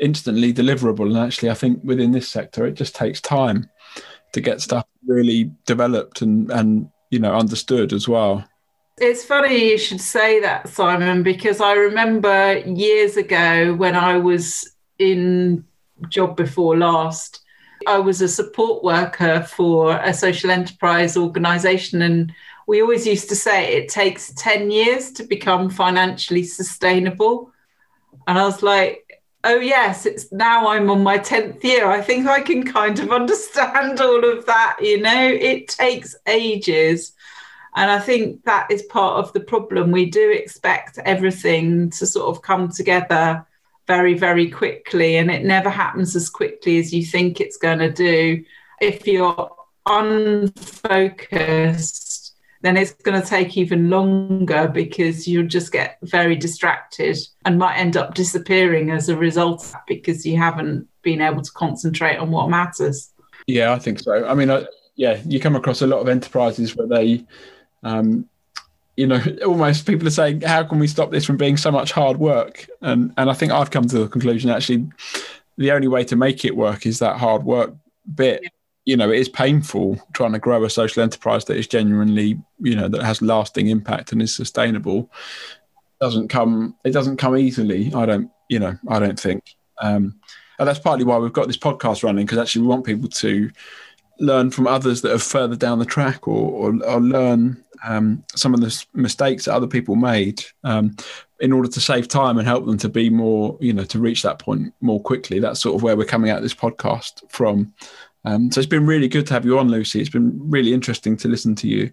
instantly 0.00 0.54
deliverable, 0.54 1.06
and 1.06 1.18
actually, 1.18 1.50
I 1.50 1.54
think 1.54 1.84
within 1.84 2.12
this 2.12 2.26
sector, 2.26 2.64
it 2.64 2.72
just 2.72 2.94
takes 2.94 3.20
time 3.20 3.68
to 4.32 4.40
get 4.40 4.62
stuff 4.62 4.86
really 5.06 5.50
developed 5.66 6.22
and 6.22 6.50
and 6.50 6.88
you 7.10 7.18
know 7.18 7.32
understood 7.32 7.92
as 7.92 8.08
well. 8.08 8.44
It's 8.98 9.24
funny 9.24 9.70
you 9.70 9.78
should 9.78 10.00
say 10.00 10.40
that, 10.40 10.68
Simon, 10.68 11.22
because 11.22 11.60
I 11.60 11.72
remember 11.72 12.58
years 12.58 13.16
ago 13.16 13.74
when 13.74 13.96
I 13.96 14.18
was 14.18 14.74
in 14.98 15.64
job 16.08 16.36
before 16.36 16.76
last, 16.76 17.40
I 17.86 17.98
was 17.98 18.20
a 18.20 18.28
support 18.28 18.84
worker 18.84 19.42
for 19.42 19.96
a 19.96 20.12
social 20.12 20.50
enterprise 20.50 21.16
organization. 21.16 22.02
And 22.02 22.32
we 22.66 22.82
always 22.82 23.06
used 23.06 23.28
to 23.30 23.36
say 23.36 23.74
it 23.74 23.88
takes 23.88 24.32
10 24.36 24.70
years 24.70 25.10
to 25.12 25.24
become 25.24 25.70
financially 25.70 26.44
sustainable. 26.44 27.50
And 28.26 28.38
I 28.38 28.44
was 28.44 28.62
like, 28.62 29.01
oh, 29.44 29.58
yes, 29.58 30.06
it's 30.06 30.30
now 30.32 30.68
I'm 30.68 30.90
on 30.90 31.02
my 31.02 31.18
10th 31.18 31.62
year. 31.64 31.90
I 31.90 32.00
think 32.00 32.26
I 32.26 32.40
can 32.40 32.64
kind 32.64 32.98
of 32.98 33.10
understand 33.12 34.00
all 34.04 34.24
of 34.24 34.46
that. 34.46 34.78
You 34.80 35.00
know, 35.00 35.28
it 35.28 35.68
takes 35.68 36.16
ages. 36.26 37.12
And 37.74 37.90
I 37.90 37.98
think 37.98 38.44
that 38.44 38.70
is 38.70 38.82
part 38.82 39.24
of 39.24 39.32
the 39.32 39.40
problem. 39.40 39.90
We 39.90 40.10
do 40.10 40.30
expect 40.30 40.98
everything 40.98 41.90
to 41.90 42.06
sort 42.06 42.36
of 42.36 42.42
come 42.42 42.68
together 42.70 43.46
very, 43.86 44.14
very 44.14 44.50
quickly, 44.50 45.16
and 45.16 45.30
it 45.30 45.44
never 45.44 45.70
happens 45.70 46.14
as 46.14 46.28
quickly 46.28 46.78
as 46.78 46.92
you 46.92 47.04
think 47.04 47.40
it's 47.40 47.56
going 47.56 47.78
to 47.78 47.90
do. 47.90 48.44
If 48.80 49.06
you're 49.06 49.50
unfocused, 49.86 50.52
then 52.62 52.76
it's 52.76 52.92
going 52.92 53.20
to 53.20 53.26
take 53.26 53.56
even 53.56 53.90
longer 53.90 54.68
because 54.68 55.28
you'll 55.28 55.46
just 55.46 55.72
get 55.72 55.98
very 56.02 56.36
distracted 56.36 57.18
and 57.44 57.58
might 57.58 57.76
end 57.76 57.96
up 57.96 58.14
disappearing 58.14 58.90
as 58.90 59.08
a 59.08 59.16
result 59.16 59.72
because 59.86 60.24
you 60.24 60.36
haven't 60.36 60.88
been 61.02 61.20
able 61.20 61.42
to 61.42 61.52
concentrate 61.52 62.16
on 62.16 62.30
what 62.30 62.48
matters. 62.48 63.12
Yeah, 63.46 63.72
I 63.72 63.78
think 63.78 63.98
so. 63.98 64.26
I 64.26 64.34
mean, 64.34 64.50
I, 64.50 64.64
yeah, 64.94 65.20
you 65.26 65.40
come 65.40 65.56
across 65.56 65.82
a 65.82 65.86
lot 65.86 66.00
of 66.00 66.08
enterprises 66.08 66.76
where 66.76 66.86
they 66.86 67.24
um, 67.82 68.28
you 68.96 69.06
know, 69.06 69.22
almost 69.46 69.86
people 69.86 70.06
are 70.06 70.10
saying, 70.10 70.42
how 70.42 70.62
can 70.64 70.78
we 70.78 70.86
stop 70.86 71.10
this 71.10 71.24
from 71.24 71.36
being 71.36 71.56
so 71.56 71.70
much 71.70 71.92
hard 71.92 72.18
work? 72.18 72.66
And 72.80 73.12
and 73.16 73.30
I 73.30 73.34
think 73.34 73.52
I've 73.52 73.70
come 73.70 73.86
to 73.88 73.98
the 74.00 74.08
conclusion 74.08 74.50
actually, 74.50 74.88
the 75.56 75.72
only 75.72 75.88
way 75.88 76.04
to 76.04 76.16
make 76.16 76.44
it 76.44 76.56
work 76.56 76.86
is 76.86 76.98
that 77.00 77.18
hard 77.18 77.44
work 77.44 77.74
bit. 78.14 78.42
You 78.84 78.96
know, 78.96 79.10
it 79.10 79.18
is 79.18 79.28
painful 79.28 80.00
trying 80.12 80.32
to 80.32 80.38
grow 80.38 80.64
a 80.64 80.70
social 80.70 81.02
enterprise 81.02 81.44
that 81.44 81.56
is 81.56 81.68
genuinely, 81.68 82.40
you 82.60 82.74
know, 82.74 82.88
that 82.88 83.02
has 83.02 83.22
lasting 83.22 83.68
impact 83.68 84.12
and 84.12 84.20
is 84.20 84.34
sustainable. 84.34 85.10
Doesn't 86.00 86.28
come. 86.28 86.76
It 86.84 86.90
doesn't 86.90 87.18
come 87.18 87.36
easily. 87.36 87.92
I 87.94 88.06
don't. 88.06 88.30
You 88.48 88.58
know, 88.58 88.76
I 88.88 88.98
don't 88.98 89.18
think. 89.18 89.54
Um, 89.80 90.20
and 90.58 90.68
that's 90.68 90.78
partly 90.78 91.04
why 91.04 91.18
we've 91.18 91.32
got 91.32 91.46
this 91.46 91.56
podcast 91.56 92.04
running 92.04 92.26
because 92.26 92.38
actually 92.38 92.62
we 92.62 92.68
want 92.68 92.84
people 92.84 93.08
to 93.08 93.50
learn 94.20 94.50
from 94.50 94.66
others 94.66 95.02
that 95.02 95.12
are 95.12 95.18
further 95.18 95.56
down 95.56 95.78
the 95.78 95.84
track 95.84 96.28
or, 96.28 96.72
or, 96.72 96.84
or 96.84 97.00
learn 97.00 97.62
um, 97.84 98.22
some 98.34 98.54
of 98.54 98.60
the 98.60 98.84
mistakes 98.94 99.44
that 99.44 99.54
other 99.54 99.66
people 99.66 99.96
made 99.96 100.44
um, 100.64 100.94
in 101.40 101.52
order 101.52 101.68
to 101.68 101.80
save 101.80 102.06
time 102.06 102.38
and 102.38 102.46
help 102.46 102.64
them 102.64 102.78
to 102.78 102.88
be 102.88 103.10
more, 103.10 103.56
you 103.60 103.72
know, 103.72 103.84
to 103.84 103.98
reach 103.98 104.22
that 104.22 104.38
point 104.38 104.72
more 104.80 105.00
quickly. 105.00 105.40
That's 105.40 105.60
sort 105.60 105.74
of 105.74 105.82
where 105.82 105.96
we're 105.96 106.04
coming 106.04 106.30
at 106.30 106.42
this 106.42 106.54
podcast 106.54 107.28
from. 107.28 107.74
Um, 108.24 108.50
so 108.50 108.60
it's 108.60 108.68
been 108.68 108.86
really 108.86 109.08
good 109.08 109.26
to 109.26 109.34
have 109.34 109.44
you 109.44 109.58
on, 109.58 109.68
Lucy. 109.68 110.00
It's 110.00 110.10
been 110.10 110.38
really 110.50 110.72
interesting 110.72 111.16
to 111.18 111.28
listen 111.28 111.54
to 111.56 111.68
you 111.68 111.90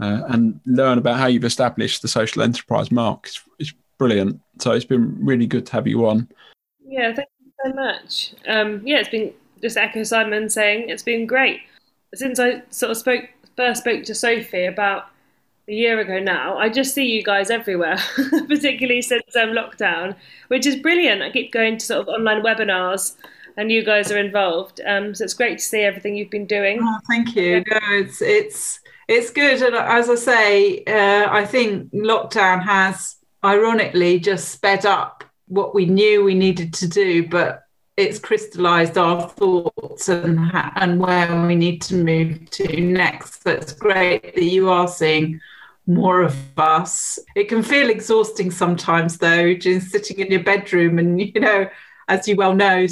uh, 0.00 0.22
and 0.28 0.60
learn 0.66 0.98
about 0.98 1.18
how 1.18 1.26
you've 1.26 1.44
established 1.44 2.02
the 2.02 2.08
social 2.08 2.42
enterprise 2.42 2.90
mark. 2.90 3.26
It's, 3.26 3.42
it's, 3.58 3.72
brilliant. 3.98 4.40
So 4.58 4.72
it's 4.72 4.84
been 4.84 5.16
really 5.24 5.46
good 5.46 5.64
to 5.66 5.72
have 5.74 5.86
you 5.86 6.08
on. 6.08 6.28
Yeah, 6.84 7.14
thank 7.14 7.28
you 7.44 7.52
so 7.64 7.72
much. 7.72 8.34
Um, 8.48 8.84
yeah, 8.84 8.98
it's 8.98 9.08
been 9.08 9.32
just 9.60 9.76
echo 9.76 10.02
Simon 10.02 10.50
saying 10.50 10.88
it's 10.88 11.04
been 11.04 11.24
great 11.24 11.60
since 12.12 12.40
I 12.40 12.62
sort 12.70 12.90
of 12.90 12.96
spoke 12.96 13.28
first 13.56 13.82
spoke 13.82 14.02
to 14.04 14.14
Sophie 14.14 14.64
about 14.64 15.06
a 15.68 15.72
year 15.72 16.00
ago 16.00 16.18
now. 16.18 16.58
I 16.58 16.68
just 16.68 16.94
see 16.94 17.04
you 17.04 17.22
guys 17.22 17.50
everywhere, 17.50 17.98
particularly 18.48 19.02
since 19.02 19.36
um, 19.36 19.50
lockdown, 19.50 20.16
which 20.48 20.66
is 20.66 20.76
brilliant. 20.76 21.22
I 21.22 21.30
keep 21.30 21.52
going 21.52 21.78
to 21.78 21.86
sort 21.86 22.00
of 22.00 22.08
online 22.08 22.42
webinars, 22.42 23.14
and 23.56 23.70
you 23.70 23.84
guys 23.84 24.10
are 24.10 24.18
involved. 24.18 24.80
Um, 24.86 25.14
so 25.14 25.24
it's 25.24 25.34
great 25.34 25.58
to 25.58 25.64
see 25.64 25.80
everything 25.80 26.16
you've 26.16 26.30
been 26.30 26.46
doing. 26.46 26.78
Oh, 26.82 26.98
thank 27.08 27.34
you. 27.36 27.64
No, 27.70 27.78
it's 27.90 28.22
it's 28.22 28.80
it's 29.08 29.30
good, 29.30 29.62
and 29.62 29.74
as 29.74 30.08
I 30.08 30.14
say, 30.14 30.84
uh, 30.84 31.28
I 31.30 31.44
think 31.44 31.92
lockdown 31.92 32.62
has 32.64 33.16
ironically 33.44 34.20
just 34.20 34.50
sped 34.50 34.86
up 34.86 35.24
what 35.48 35.74
we 35.74 35.86
knew 35.86 36.24
we 36.24 36.34
needed 36.34 36.72
to 36.74 36.88
do, 36.88 37.28
but 37.28 37.64
it's 37.96 38.18
crystallized 38.18 38.96
our 38.96 39.28
thoughts 39.28 40.08
and 40.08 40.38
and 40.76 40.98
where 40.98 41.46
we 41.46 41.54
need 41.54 41.82
to 41.82 41.94
move 41.94 42.48
to 42.50 42.80
next. 42.80 43.42
So 43.42 43.50
it's 43.50 43.72
great 43.72 44.34
that 44.34 44.44
you 44.44 44.70
are 44.70 44.88
seeing 44.88 45.40
more 45.86 46.22
of 46.22 46.36
us. 46.58 47.18
It 47.34 47.48
can 47.48 47.62
feel 47.62 47.90
exhausting 47.90 48.50
sometimes, 48.50 49.18
though, 49.18 49.54
just 49.54 49.90
sitting 49.90 50.20
in 50.20 50.30
your 50.30 50.42
bedroom 50.42 50.98
and 50.98 51.20
you 51.34 51.40
know, 51.40 51.68
as 52.08 52.26
you 52.28 52.36
well 52.36 52.54
know, 52.54 52.86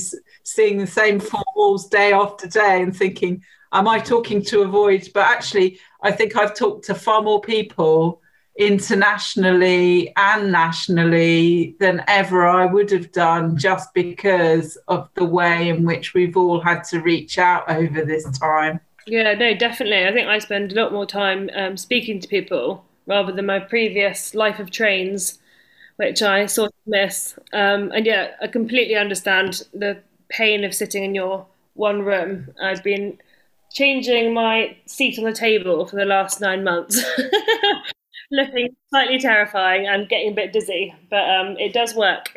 seeing 0.54 0.78
the 0.78 0.86
same 0.86 1.20
four 1.20 1.44
walls 1.56 1.88
day 1.88 2.12
after 2.12 2.46
day 2.46 2.82
and 2.82 2.96
thinking, 2.96 3.42
"Am 3.72 3.88
I 3.88 3.98
talking 3.98 4.42
to 4.44 4.62
a 4.62 4.66
void?" 4.66 5.08
But 5.14 5.26
actually, 5.26 5.78
I 6.02 6.10
think 6.12 6.36
I've 6.36 6.54
talked 6.54 6.84
to 6.86 6.94
far 6.94 7.22
more 7.22 7.40
people 7.40 8.20
internationally 8.58 10.12
and 10.16 10.52
nationally 10.52 11.76
than 11.80 12.04
ever 12.08 12.46
I 12.46 12.66
would 12.66 12.90
have 12.90 13.10
done 13.12 13.56
just 13.56 13.94
because 13.94 14.76
of 14.88 15.08
the 15.14 15.24
way 15.24 15.68
in 15.70 15.84
which 15.84 16.14
we've 16.14 16.36
all 16.36 16.60
had 16.60 16.84
to 16.84 17.00
reach 17.00 17.38
out 17.38 17.70
over 17.70 18.04
this 18.04 18.26
time. 18.38 18.80
Yeah, 19.06 19.34
no, 19.34 19.54
definitely. 19.54 20.06
I 20.06 20.12
think 20.12 20.28
I 20.28 20.38
spend 20.38 20.72
a 20.72 20.74
lot 20.74 20.92
more 20.92 21.06
time 21.06 21.48
um, 21.54 21.76
speaking 21.76 22.20
to 22.20 22.28
people 22.28 22.84
rather 23.06 23.32
than 23.32 23.46
my 23.46 23.58
previous 23.58 24.34
life 24.34 24.58
of 24.58 24.70
trains, 24.70 25.38
which 25.96 26.22
I 26.22 26.46
sort 26.46 26.68
of 26.70 26.86
miss. 26.86 27.38
Um, 27.52 27.90
and 27.92 28.04
yeah, 28.04 28.32
I 28.42 28.46
completely 28.46 28.96
understand 28.96 29.62
the 29.72 30.02
pain 30.30 30.64
of 30.64 30.74
sitting 30.74 31.04
in 31.04 31.14
your 31.14 31.46
one 31.74 32.02
room. 32.02 32.48
I've 32.62 32.82
been 32.82 33.18
changing 33.72 34.34
my 34.34 34.76
seat 34.86 35.18
on 35.18 35.24
the 35.24 35.32
table 35.32 35.86
for 35.86 35.96
the 35.96 36.04
last 36.04 36.40
nine 36.40 36.64
months. 36.64 37.02
Looking 38.32 38.76
slightly 38.90 39.18
terrifying 39.18 39.88
and 39.88 40.08
getting 40.08 40.30
a 40.30 40.34
bit 40.34 40.52
dizzy, 40.52 40.94
but 41.10 41.28
um, 41.28 41.56
it 41.58 41.72
does 41.72 41.96
work. 41.96 42.32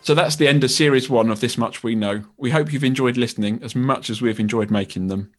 So 0.01 0.15
that's 0.15 0.37
the 0.37 0.49
end 0.49 0.65
of 0.65 0.71
series 0.71 1.11
one 1.11 1.31
of 1.31 1.41
This 1.41 1.59
Much 1.59 1.83
We 1.83 1.95
Know. 1.95 2.25
We 2.37 2.51
hope 2.51 2.73
you've 2.73 2.83
enjoyed 2.83 3.19
listening 3.19 3.61
as 3.63 3.77
much 3.77 4.09
as 4.09 4.23
we've 4.23 4.41
enjoyed 4.41 4.71
making 4.71 5.09
them. 5.09 5.33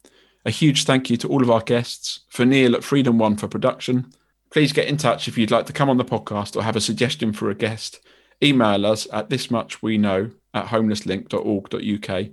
A 0.46 0.50
huge 0.50 0.84
thank 0.84 1.10
you 1.10 1.16
to 1.18 1.28
all 1.28 1.42
of 1.42 1.50
our 1.50 1.60
guests, 1.60 2.20
for 2.28 2.46
Neil 2.46 2.74
at 2.74 2.84
Freedom 2.84 3.18
One 3.18 3.36
for 3.36 3.48
production. 3.48 4.12
Please 4.50 4.72
get 4.72 4.88
in 4.88 4.96
touch 4.96 5.28
if 5.28 5.36
you'd 5.36 5.50
like 5.50 5.66
to 5.66 5.72
come 5.72 5.90
on 5.90 5.96
the 5.96 6.04
podcast 6.04 6.56
or 6.56 6.62
have 6.62 6.76
a 6.76 6.80
suggestion 6.80 7.32
for 7.32 7.50
a 7.50 7.54
guest. 7.54 8.00
Email 8.42 8.86
us 8.86 9.06
at 9.12 9.28
thismuchweknow 9.28 10.32
at 10.54 10.66
homelesslink.org.uk 10.66 12.26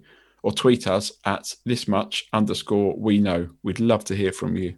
or 0.47 0.53
tweet 0.53 0.87
us 0.87 1.11
at 1.25 1.53
thismuch 1.67 2.21
underscore 2.31 2.97
we 2.97 3.17
know. 3.19 3.49
We'd 3.63 3.81
love 3.81 4.05
to 4.05 4.15
hear 4.15 4.31
from 4.31 4.55
you. 4.55 4.77